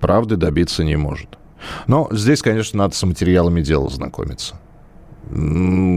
правды 0.00 0.36
добиться 0.36 0.84
не 0.84 0.96
может. 0.96 1.38
Но 1.86 2.08
здесь, 2.10 2.42
конечно, 2.42 2.78
надо 2.78 2.94
с 2.94 3.02
материалами 3.02 3.60
дела 3.62 3.88
знакомиться. 3.88 4.59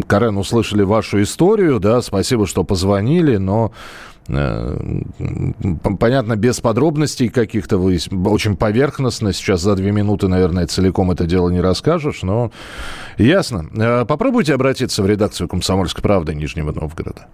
Карен, 0.07 0.37
услышали 0.37 0.83
вашу 0.83 1.21
историю, 1.21 1.79
да, 1.79 2.01
спасибо, 2.01 2.45
что 2.45 2.63
позвонили, 2.63 3.37
но 3.37 3.71
э, 4.27 5.01
понятно, 5.99 6.35
без 6.35 6.59
подробностей 6.59 7.29
каких-то 7.29 7.77
вы 7.77 7.97
очень 8.25 8.55
поверхностно, 8.55 9.33
сейчас 9.33 9.61
за 9.61 9.75
две 9.75 9.91
минуты, 9.91 10.27
наверное, 10.27 10.67
целиком 10.67 11.09
это 11.11 11.25
дело 11.25 11.49
не 11.49 11.61
расскажешь, 11.61 12.21
но 12.21 12.51
ясно. 13.17 13.65
Э, 13.75 14.05
Попробуйте 14.05 14.53
обратиться 14.53 15.01
в 15.01 15.07
редакцию 15.07 15.47
«Комсомольской 15.47 16.03
правды» 16.03 16.35
Нижнего 16.35 16.71
Новгорода. 16.71 17.27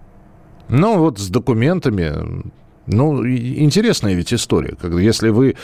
Ну, 0.68 0.98
вот 0.98 1.18
с 1.18 1.28
документами, 1.28 2.44
ну, 2.90 3.26
интересная 3.26 4.14
ведь 4.14 4.32
история. 4.32 4.76
Если 4.82 5.30
вы 5.30 5.56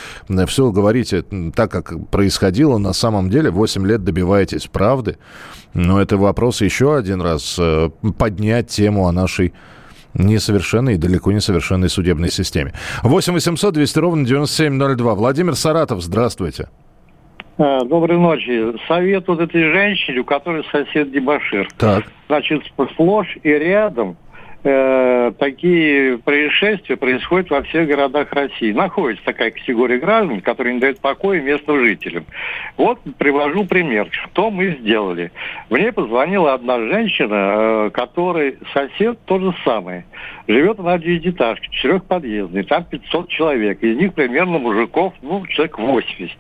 все 0.47 0.71
говорите 0.71 1.25
так, 1.55 1.71
как 1.71 2.09
происходило 2.11 2.79
на 2.79 2.93
самом 2.93 3.31
деле, 3.31 3.51
8 3.51 3.87
лет 3.87 4.05
добиваетесь 4.05 4.67
правды, 4.67 5.19
но 5.75 6.01
это 6.01 6.17
вопрос 6.17 6.63
еще 6.63 6.97
один 6.97 7.21
раз 7.21 7.57
э, 7.59 7.91
поднять 8.19 8.69
тему 8.69 9.07
о 9.09 9.13
нашей 9.13 9.53
несовершенной 10.15 10.95
и 10.95 10.99
далеко 10.99 11.33
несовершенной 11.33 11.89
судебной 11.89 12.31
системе. 12.31 12.73
8 13.03 13.33
800 13.35 13.75
200 13.75 13.99
ровно 13.99 14.25
9702. 14.25 15.15
Владимир 15.15 15.55
Саратов, 15.55 16.03
здравствуйте. 16.03 16.69
А, 17.59 17.85
Доброй 17.85 18.19
ночи. 18.19 18.79
Совет 18.87 19.29
вот 19.29 19.41
этой 19.41 19.63
женщине, 19.73 20.21
у 20.21 20.25
которой 20.25 20.65
сосед 20.71 21.11
дебашир. 21.11 21.69
Так. 21.79 22.05
Значит, 22.29 22.63
сплошь 22.93 23.37
и 23.43 23.51
рядом 23.51 24.17
э, 24.65 25.33
такие 25.39 26.19
происшествия 26.19 26.97
происходят 26.97 27.51
во 27.51 27.63
всех 27.63 27.89
городах 27.89 28.33
России. 28.33 28.73
Находится 28.73 29.25
такая 29.25 29.51
категория 29.51 29.99
граждан, 29.99 30.41
которые 30.41 30.75
не 30.75 30.81
дают 30.81 31.01
покоя 31.01 31.41
местным 31.41 31.85
жителям. 31.85 32.27
Вот 32.77 32.99
привожу 33.19 33.65
пример, 33.65 34.09
что 34.11 34.51
мы 34.51 34.77
сделали. 34.81 35.33
Мне 35.71 35.93
позвонила 35.93 36.55
одна 36.55 36.79
женщина, 36.81 37.35
э, 37.87 37.91
которой 37.91 38.59
сосед 38.73 39.19
то 39.25 39.39
же 39.39 39.55
самое. 39.65 40.05
Живет 40.49 40.79
она 40.79 40.97
в 40.97 41.01
девятиэтажке, 41.01 41.69
четырехподъездной, 41.71 42.65
там 42.65 42.85
500 42.85 43.29
человек. 43.29 43.83
Из 43.83 43.97
них 43.97 44.15
примерно 44.15 44.59
мужиков, 44.59 45.15
ну, 45.23 45.47
человек 45.47 45.79
80 45.79 46.37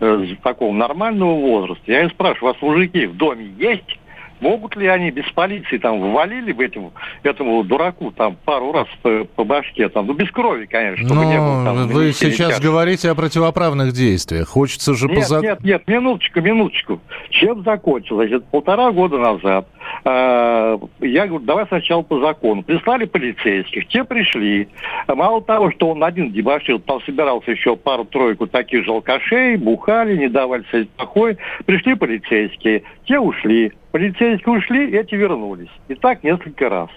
э, 0.00 0.26
такого 0.42 0.72
нормального 0.72 1.34
возраста. 1.34 1.82
Я 1.86 2.02
ее 2.02 2.10
спрашиваю, 2.10 2.50
у 2.50 2.52
вас 2.52 2.62
мужики 2.62 3.06
в 3.06 3.16
доме 3.16 3.46
есть? 3.58 3.98
Могут 4.42 4.74
ли 4.74 4.88
они 4.88 5.12
без 5.12 5.24
полиции 5.32 5.78
там 5.78 6.00
ввалили 6.12 6.50
бы 6.50 6.64
этому, 6.64 6.92
этому 7.22 7.62
дураку 7.62 8.10
там 8.10 8.36
пару 8.44 8.72
раз 8.72 8.88
по, 9.00 9.24
по 9.36 9.44
башке, 9.44 9.88
там, 9.88 10.06
ну 10.08 10.14
без 10.14 10.30
крови, 10.32 10.66
конечно, 10.66 11.06
чтобы 11.06 11.24
не 11.26 11.38
было 11.38 11.64
там 11.64 11.76
Ну, 11.76 11.86
вы 11.86 12.12
сейчас 12.12 12.36
тяжести. 12.36 12.62
говорите 12.62 13.08
о 13.10 13.14
противоправных 13.14 13.92
действиях. 13.92 14.48
Хочется 14.48 14.94
же 14.94 15.06
Нет, 15.06 15.18
зак- 15.30 15.42
нет, 15.42 15.62
нет, 15.62 15.86
минуточку, 15.86 16.40
минуточку. 16.40 17.00
Чем 17.30 17.62
закончилось? 17.62 18.32
Это 18.32 18.44
полтора 18.50 18.90
года 18.90 19.18
назад. 19.18 19.68
Э, 20.04 20.78
я 21.00 21.26
говорю, 21.26 21.44
давай 21.44 21.66
сначала 21.66 22.02
по 22.02 22.20
закону. 22.20 22.62
Прислали 22.62 23.04
полицейских, 23.04 23.88
те 23.88 24.04
пришли. 24.04 24.68
Мало 25.08 25.42
того, 25.42 25.70
что 25.72 25.90
он 25.90 26.02
один 26.04 26.32
дебошил, 26.32 26.78
там 26.78 27.00
собирался 27.02 27.50
еще 27.50 27.76
пару-тройку 27.76 28.46
таких 28.46 28.84
же 28.84 28.90
алкашей, 28.90 29.56
бухали, 29.56 30.16
не 30.16 30.28
давали 30.28 30.64
себе 30.70 30.86
покой. 30.96 31.36
Пришли 31.66 31.94
полицейские, 31.94 32.82
те 33.06 33.18
ушли. 33.18 33.72
Полицейские 33.90 34.56
ушли, 34.56 34.90
эти 34.92 35.14
вернулись. 35.14 35.70
И 35.88 35.94
так 35.94 36.24
несколько 36.24 36.68
раз. 36.68 36.88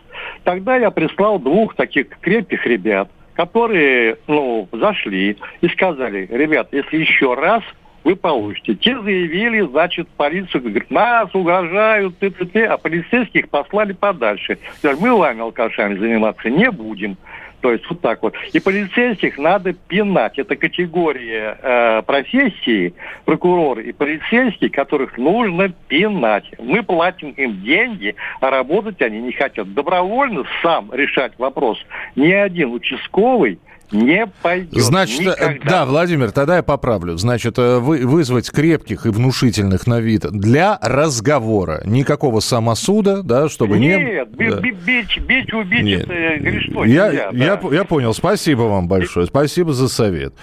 Тогда 0.43 0.77
я 0.77 0.91
прислал 0.91 1.39
двух 1.39 1.75
таких 1.75 2.08
крепких 2.21 2.65
ребят, 2.65 3.10
которые, 3.34 4.17
ну, 4.27 4.67
зашли 4.71 5.38
и 5.62 5.67
сказали, 5.67 6.27
ребят, 6.31 6.69
если 6.71 6.97
еще 6.97 7.34
раз 7.34 7.63
вы 8.06 8.15
получите. 8.15 8.76
Те 8.76 9.02
заявили, 9.02 9.62
значит, 9.62 10.08
полицию, 10.10 10.62
говорят, 10.62 10.91
нас 10.91 11.34
угрожают, 11.34 12.18
ты, 12.20 12.30
ты, 12.30 12.46
ты, 12.46 12.63
а 12.65 12.78
полицейских 12.78 13.50
послали 13.50 13.94
подальше. 13.94 14.60
Говорят, 14.82 15.02
мы 15.02 15.18
вами, 15.18 15.41
алкашами, 15.41 15.98
заниматься 15.98 16.50
не 16.50 16.70
будем. 16.70 17.18
То 17.62 17.72
есть 17.72 17.84
вот 17.89 18.02
так 18.02 18.22
вот. 18.22 18.36
И 18.54 18.60
полицейских 18.60 19.39
надо 19.39 19.74
пинать. 19.74 20.38
Это 20.38 20.56
категория 20.56 21.58
э, 21.60 22.02
профессии, 22.04 22.94
прокуроры 23.26 23.86
и 23.86 23.91
полицейские, 23.91 24.70
которых 24.70 25.18
нужно 25.18 25.70
пинать. 25.88 26.46
Мы 26.60 26.84
платим 26.84 27.32
им 27.32 27.63
деньги, 27.63 28.15
а 28.39 28.52
работать 28.52 29.02
они 29.02 29.20
не 29.20 29.32
хотят. 29.32 29.74
Добровольно 29.74 30.44
сам 30.62 30.94
решать 30.94 31.32
вопрос 31.39 31.80
ни 32.15 32.32
один 32.32 32.72
участковый 32.72 33.58
не 33.91 34.28
пойдет. 34.41 34.82
Значит, 34.84 35.21
э, 35.21 35.26
никогда. 35.54 35.69
да, 35.69 35.86
Владимир, 35.86 36.32
тогда 36.32 36.58
я 36.58 36.63
поправлю. 36.63 37.17
Значит, 37.17 37.58
э, 37.58 37.80
вы, 37.80 38.06
вызвать 38.06 38.50
крепких 38.52 39.06
и 39.06 39.10
внушительных 39.10 39.88
на 39.88 40.00
вид 40.00 40.26
для 40.32 40.78
разговора. 40.82 41.82
Никакого 41.86 42.39
самосуда, 42.39 43.24
да, 43.24 43.50
чтобы 43.50 43.80
не... 43.80 43.88
Нет, 43.98 44.30
Да. 44.36 44.60
би- 44.62 44.71
бить, 44.71 45.19
бить, 45.28 45.54
убить, 45.54 45.84
Нет. 45.84 46.10
это 46.10 46.39
грешно 46.43 46.84
Я, 46.84 47.08
нельзя, 47.10 47.30
я, 47.34 47.56
да. 47.58 47.76
я 47.76 47.84
понял. 47.86 48.13
Спасибо 48.13 48.62
вам 48.63 48.88
большое. 48.88 49.26
Спасибо 49.28 49.74
за 49.74 49.88
совет. 49.88 50.34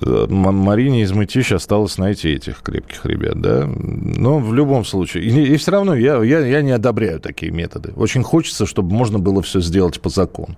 Э, 0.00 0.26
Марине 0.28 1.02
из 1.02 1.12
Мытищ 1.12 1.52
осталось 1.52 1.98
найти 1.98 2.30
этих 2.30 2.62
крепких 2.62 3.04
ребят, 3.06 3.40
да. 3.40 3.66
Но 3.66 4.38
в 4.38 4.54
любом 4.54 4.84
случае. 4.84 5.24
И, 5.24 5.56
все 5.56 5.72
равно 5.72 5.94
я, 5.96 6.22
я, 6.22 6.40
я 6.46 6.62
не 6.62 6.70
одобряю 6.70 7.18
такие 7.20 7.50
методы. 7.50 7.92
Очень 7.96 8.22
хочется, 8.22 8.66
чтобы 8.66 8.94
можно 8.94 9.18
было 9.18 9.42
все 9.42 9.60
сделать 9.60 10.00
по 10.00 10.08
закону. 10.08 10.56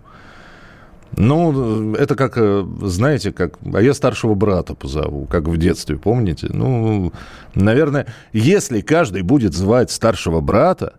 Ну, 1.16 1.94
это 1.94 2.14
как, 2.14 2.35
э, 2.37 2.64
знаете, 2.83 3.33
как... 3.33 3.59
А 3.72 3.83
я 3.83 3.92
старшего 3.92 4.35
брата 4.35 4.75
позову, 4.75 5.27
как 5.27 5.46
в 5.46 5.57
детстве, 5.59 5.96
помните? 5.96 6.48
Ну, 6.51 7.12
наверное, 7.55 8.07
если 8.33 8.81
каждый 8.81 9.22
будет 9.22 9.53
звать 9.53 9.90
старшего 9.90 10.40
брата, 10.40 10.94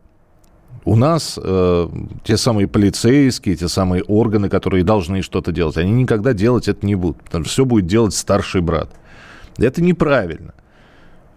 у 0.85 0.95
нас 0.95 1.39
э, 1.41 1.89
те 2.23 2.37
самые 2.37 2.67
полицейские, 2.67 3.55
те 3.55 3.67
самые 3.67 4.03
органы, 4.03 4.49
которые 4.49 4.83
должны 4.83 5.21
что-то 5.21 5.51
делать, 5.51 5.77
они 5.77 5.91
никогда 5.91 6.33
делать 6.33 6.67
это 6.67 6.85
не 6.85 6.95
будут, 6.95 7.23
потому 7.23 7.45
что 7.45 7.53
все 7.53 7.65
будет 7.65 7.87
делать 7.87 8.13
старший 8.13 8.61
брат. 8.61 8.91
Это 9.57 9.81
неправильно. 9.81 10.53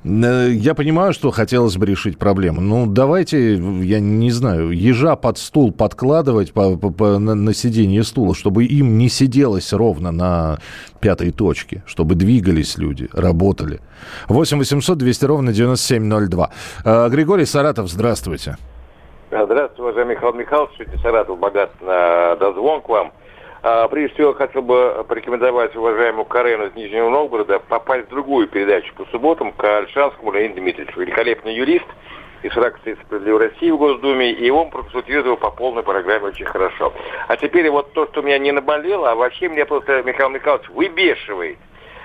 Я 0.08 0.74
понимаю, 0.76 1.12
что 1.12 1.32
хотелось 1.32 1.76
бы 1.76 1.84
решить 1.84 2.16
проблему. 2.16 2.60
Ну, 2.60 2.86
давайте, 2.86 3.56
я 3.56 3.98
не 3.98 4.30
знаю, 4.30 4.70
ежа 4.70 5.16
под 5.16 5.36
стул 5.36 5.72
подкладывать 5.72 6.52
по, 6.52 6.76
по, 6.76 6.90
по, 6.90 7.18
на, 7.18 7.34
на 7.34 7.52
сиденье 7.52 8.04
стула, 8.04 8.32
чтобы 8.36 8.66
им 8.66 8.98
не 8.98 9.08
сиделось 9.08 9.72
ровно 9.72 10.12
на 10.12 10.58
пятой 11.00 11.32
точке, 11.32 11.82
чтобы 11.86 12.14
двигались 12.14 12.78
люди, 12.78 13.08
работали. 13.12 13.80
8 14.28 14.58
800 14.58 14.96
200 14.96 15.24
ровно 15.24 15.52
9702. 15.52 16.50
Э, 16.84 17.08
Григорий 17.08 17.44
Саратов, 17.44 17.88
здравствуйте. 17.88 18.58
Здравствуйте, 19.30 19.82
уважаемый 19.82 20.14
Михаил 20.14 20.34
Михайлович. 20.34 21.02
Саратов 21.02 21.36
богат 21.40 21.72
на 21.80 22.36
дозвон 22.36 22.80
к 22.80 22.88
вам. 22.88 23.10
А, 23.68 23.88
прежде 23.88 24.14
всего, 24.14 24.33
хотел 24.33 24.62
бы 24.62 25.05
порекомендовать 25.09 25.74
уважаемому 25.74 26.24
Карену 26.24 26.66
из 26.66 26.76
Нижнего 26.76 27.11
Новгорода 27.11 27.59
попасть 27.59 28.07
в 28.07 28.11
другую 28.11 28.46
передачу 28.46 28.94
по 28.94 29.05
субботам 29.07 29.50
к 29.50 29.64
Альшанскому 29.64 30.31
Леониду 30.31 30.61
Дмитриевичу. 30.61 31.00
Великолепный 31.00 31.52
юрист 31.52 31.87
из 32.44 32.52
фракции 32.52 32.96
«Справедливой 33.05 33.48
России» 33.48 33.72
в 33.72 33.76
Госдуме, 33.76 34.31
и 34.31 34.48
он 34.50 34.70
проконсультировал 34.70 35.37
по 35.37 35.50
полной 35.50 35.83
программе 35.83 36.26
очень 36.26 36.44
хорошо. 36.44 36.92
А 37.26 37.37
теперь 37.37 37.68
вот 37.68 37.92
то, 37.92 38.07
что 38.07 38.22
меня 38.22 38.38
не 38.38 38.52
наболело, 38.52 39.11
а 39.11 39.14
вообще 39.16 39.48
меня 39.48 39.66
просто 39.66 40.00
Михаил 40.05 40.31
Михайлович 40.31 40.68
выбешивает. 40.68 41.59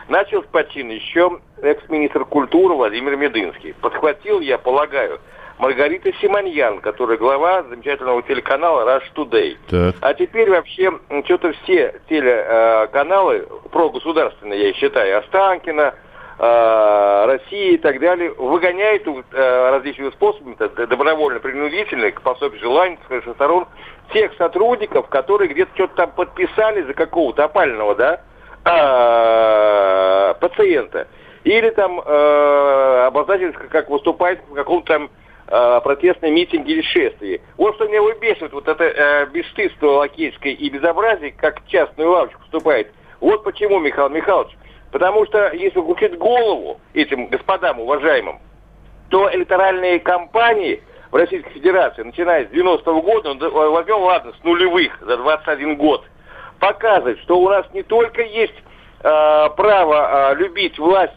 Начал 0.08 0.41
с 0.41 0.47
почин 0.47 0.89
еще 0.89 1.41
экс-министр 1.62 2.26
культуры 2.26 2.74
Владимир 2.74 3.17
Медынский. 3.17 3.76
Подхватил, 3.82 4.39
я 4.39 4.58
полагаю, 4.58 5.19
Маргарита 5.62 6.12
Симоньян, 6.19 6.80
которая 6.80 7.17
глава 7.17 7.62
замечательного 7.62 8.24
телеканала 8.24 8.82
Rush 8.82 9.13
Today. 9.15 9.58
Так. 9.69 9.95
А 10.02 10.15
теперь 10.15 10.50
вообще 10.50 10.91
что-то 11.26 11.54
все 11.63 12.02
телеканалы 12.10 13.47
прогосударственные, 13.71 14.69
я 14.69 14.74
считаю, 14.74 15.19
Останкина, 15.19 15.93
э, 16.39 17.26
России 17.28 17.74
и 17.74 17.78
так 17.78 18.00
далее, 18.00 18.34
выгоняют 18.34 19.08
э, 19.08 19.69
различными 19.69 20.10
способами, 20.10 20.56
добровольно, 20.88 21.39
принудительно, 21.39 22.10
по 22.10 22.34
собственному 22.34 22.60
желанию, 22.60 22.97
со 23.24 23.34
сторон, 23.36 23.67
тех 24.12 24.34
сотрудников, 24.39 25.10
которые 25.10 25.47
где-то 25.54 25.69
что-то 25.76 25.95
там 25.95 26.12
подписали 26.13 26.82
за 26.82 26.95
какого-то 26.95 27.43
опального, 27.43 27.93
да, 27.93 28.21
пациента. 30.41 31.08
Или 31.43 31.69
там 31.71 32.00
э, 32.00 33.04
обозначили, 33.08 33.52
как 33.52 33.89
выступает 33.89 34.39
в 34.50 34.54
каком-то 34.54 34.93
там 34.93 35.10
э, 35.51 35.81
протестные 35.83 36.31
митинги 36.31 36.71
или 36.71 36.81
шествия. 36.81 37.41
Вот 37.57 37.75
что 37.75 37.87
меня 37.87 38.01
выбесит, 38.01 38.53
вот 38.53 38.67
это 38.67 38.83
э, 38.83 39.25
бесстыдство 39.27 39.87
лакейское 39.97 40.53
и 40.53 40.69
безобразие, 40.69 41.31
как 41.31 41.65
частную 41.67 42.09
лавочку 42.09 42.41
вступает. 42.43 42.91
Вот 43.19 43.43
почему, 43.43 43.79
Михаил 43.79 44.09
Михайлович. 44.09 44.57
Потому 44.91 45.25
что 45.25 45.51
если 45.53 45.79
включить 45.79 46.17
голову 46.17 46.79
этим 46.93 47.27
господам 47.27 47.79
уважаемым, 47.79 48.39
то 49.09 49.31
электоральные 49.33 49.99
кампании 49.99 50.81
в 51.11 51.15
Российской 51.15 51.51
Федерации, 51.51 52.03
начиная 52.03 52.45
с 52.45 52.49
90-го 52.49 53.01
года, 53.01 53.33
ну, 53.33 53.71
возьмем, 53.71 53.99
ладно, 53.99 54.33
с 54.39 54.43
нулевых, 54.43 54.97
за 55.01 55.17
21 55.17 55.75
год, 55.75 56.05
показывает, 56.59 57.19
что 57.19 57.39
у 57.39 57.49
нас 57.49 57.65
не 57.73 57.83
только 57.83 58.21
есть 58.21 58.55
э, 59.03 59.49
право 59.57 60.31
э, 60.31 60.35
любить 60.35 60.79
власть 60.79 61.13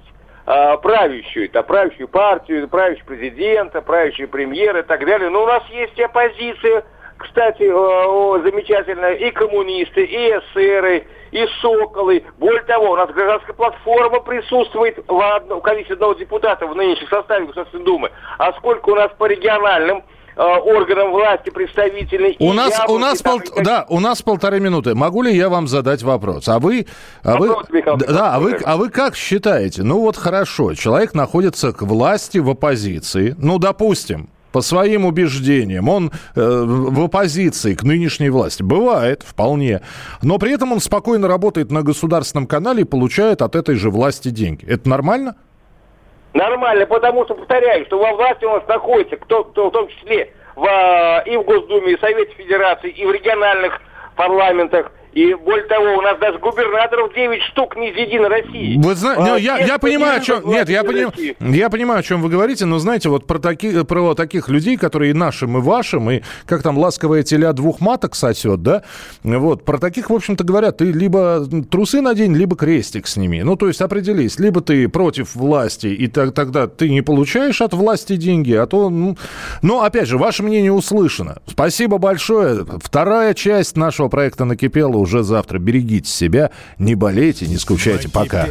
э, 0.47 0.77
правящую, 0.79 1.47
это 1.47 1.63
правящую 1.63 2.09
партию, 2.09 2.69
правящего 2.69 3.07
президента, 3.07 3.81
правящего 3.81 4.27
премьера 4.27 4.81
и 4.81 4.83
так 4.85 5.05
далее. 5.05 5.31
Но 5.31 5.43
у 5.43 5.47
нас 5.47 5.63
есть 5.71 5.99
оппозиция, 6.01 6.85
кстати, 7.17 7.63
э, 7.63 8.43
замечательная, 8.43 9.15
и 9.15 9.31
коммунисты, 9.31 10.05
и 10.05 10.31
эсеры, 10.31 11.07
и 11.31 11.47
соколы. 11.61 12.25
Более 12.39 12.63
того, 12.63 12.93
у 12.93 12.97
нас 12.97 13.11
гражданская 13.11 13.57
платформа 13.57 14.21
присутствует 14.21 14.99
в, 15.07 15.21
одном, 15.21 15.61
в 15.61 15.63
количестве 15.63 15.95
одного 15.95 16.15
депутата 16.15 16.67
в 16.67 16.75
нынешнем 16.77 17.09
составе 17.09 17.47
Государственной 17.47 17.85
Думы. 17.85 18.11
А 18.39 18.53
сколько 18.55 18.91
у 18.91 18.95
нас 18.95 19.11
по 19.19 19.27
региональным 19.27 20.05
э, 20.37 20.43
органам 20.43 21.13
власти 21.13 21.51
представительной. 21.51 22.37
У 22.39 22.53
нас, 22.53 22.81
у 22.89 22.99
нас 22.99 23.23
пол... 23.23 23.41
да, 23.63 23.87
у 23.89 24.01
нас 24.01 24.23
полторы 24.23 24.61
минуты. 24.61 24.95
Могу 24.95 25.23
ли 25.23 25.35
я 25.35 25.49
вам 25.49 25.69
задать 25.69 26.03
вопрос? 26.03 26.49
А 26.49 26.59
вы, 26.59 26.87
а 27.23 27.37
вы, 27.37 27.55
да, 27.99 28.35
а 28.35 28.41
вы, 28.41 28.59
а 28.65 28.77
вы 28.77 28.91
как 28.91 29.17
считаете? 29.17 29.83
Ну 29.83 30.01
вот 30.01 30.17
хорошо, 30.17 30.75
человек 30.75 31.15
находится 31.15 31.73
к 31.73 31.83
власти 31.83 32.39
в 32.39 32.51
оппозиции. 32.51 33.35
Ну 33.39 33.59
допустим, 33.59 34.29
по 34.55 34.61
своим 34.61 35.05
убеждениям, 35.05 35.89
он 35.89 36.13
э, 36.37 36.65
в 36.65 37.03
оппозиции 37.03 37.75
к 37.75 37.83
нынешней 37.83 38.31
власти. 38.31 38.63
Бывает, 38.63 39.25
вполне. 39.27 39.81
Но 40.23 40.39
при 40.39 40.53
этом 40.53 40.71
он 40.71 40.79
спокойно 40.79 41.27
работает 41.27 41.73
на 41.73 41.83
государственном 41.83 42.47
канале 42.47 42.83
и 42.83 42.85
получает 42.85 43.43
от 43.43 43.57
этой 43.57 43.75
же 43.75 43.91
власти 43.91 44.29
деньги. 44.29 44.65
Это 44.65 44.89
нормально? 44.89 45.35
Нормально, 46.35 46.85
потому 46.87 47.25
что, 47.25 47.37
повторяю, 47.37 47.87
что 47.87 47.99
во 47.99 48.13
власти 48.13 48.45
у 48.45 48.51
нас 48.51 48.67
находится, 48.67 49.17
кто, 49.17 49.45
кто 49.45 49.69
в 49.69 49.73
том 49.73 49.87
числе 49.87 50.33
в, 50.57 51.23
и 51.27 51.37
в 51.37 51.45
Госдуме, 51.45 51.93
и 51.93 51.97
в 51.97 52.01
Совете 52.01 52.35
Федерации, 52.35 52.91
и 52.91 53.07
в 53.07 53.13
региональных 53.13 53.81
парламентах, 54.17 54.91
и 55.15 55.33
более 55.35 55.67
того, 55.69 55.99
у 55.99 56.01
нас 56.01 56.19
даже 56.19 56.39
губернаторов 56.39 57.15
9 57.15 57.43
штук 57.53 57.77
не 57.77 57.91
из 57.91 57.97
Единой 57.97 58.29
России. 58.29 58.81
Вы 58.83 58.95
знаете, 58.97 59.23
а, 59.23 59.37
я, 59.37 59.59
я 59.59 59.79
понимаю, 59.79 60.19
о 60.19 60.21
чем... 60.21 60.45
Нет, 60.45 60.69
я, 60.69 60.83
поним, 60.83 61.11
я 61.39 61.71
понимаю, 61.71 62.01
о 62.01 62.03
чем 62.03 62.21
вы 62.21 62.29
говорите, 62.29 62.65
но 62.65 62.81
знаете, 62.81 63.09
вот 63.09 63.25
про, 63.27 63.39
таки, 63.39 63.85
про 63.85 64.15
таких 64.15 64.49
людей, 64.49 64.77
которые 64.77 65.13
и 65.13 65.15
нашим, 65.15 65.57
и 65.57 65.61
вашим, 65.61 66.11
и 66.11 66.23
как 66.47 66.63
там 66.63 66.77
ласковая 66.79 67.23
теля 67.23 67.53
двух 67.53 67.81
маток 67.81 68.17
сосет, 68.17 68.63
да, 68.63 68.83
вот, 69.23 69.65
про 69.65 69.79
таких, 69.79 70.11
в 70.11 70.15
общем-то, 70.15 70.43
говорят, 70.43 70.79
ты 70.79 70.87
либо 70.87 71.47
трусы 71.71 72.01
надень, 72.01 72.35
либо 72.35 72.57
крестик 72.57 73.07
сними. 73.07 73.45
Ну, 73.45 73.55
то 73.55 73.69
есть 73.69 73.81
определись, 73.81 74.41
либо 74.41 74.63
ты 74.63 74.89
против 74.89 75.37
власти, 75.37 75.87
и 75.87 76.09
так, 76.09 76.35
тогда 76.35 76.67
ты 76.67 76.91
не 76.91 77.03
получаешь 77.03 77.61
от 77.61 77.73
власти 77.73 78.17
деньги, 78.17 78.53
а 78.53 78.67
то... 78.67 78.91
Ну, 78.91 79.17
но, 79.63 79.85
опять 79.85 80.09
же, 80.09 80.19
ваше 80.19 80.43
мнение 80.43 80.73
услышано. 80.73 81.39
Спасибо 81.47 81.99
большое. 81.99 82.67
Вторая 82.83 83.33
часть 83.35 83.77
нашего 83.77 84.09
проекта 84.09 84.45
«Накипело» 84.45 85.04
уже 85.05 85.23
завтра. 85.23 85.59
Берегите 85.59 86.11
себя, 86.11 86.51
не 86.79 86.95
болейте, 86.95 87.47
не 87.47 87.59
скучайте. 87.59 88.09
Пока. 88.09 88.49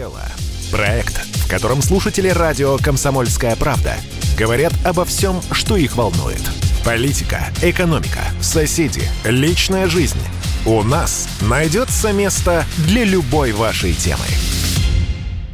Проект, 0.71 1.17
в 1.35 1.49
котором 1.49 1.81
слушатели 1.81 2.29
радио 2.29 2.77
«Комсомольская 2.77 3.55
правда» 3.55 3.95
говорят 4.37 4.73
обо 4.83 5.05
всем, 5.05 5.41
что 5.51 5.75
их 5.75 5.97
волнует. 5.97 6.41
Политика, 6.85 7.45
экономика, 7.61 8.21
соседи, 8.41 9.03
личная 9.25 9.87
жизнь. 9.87 10.17
У 10.65 10.81
нас 10.81 11.27
найдется 11.41 12.11
место 12.11 12.65
для 12.87 13.03
любой 13.03 13.51
вашей 13.51 13.93
темы. 13.93 14.25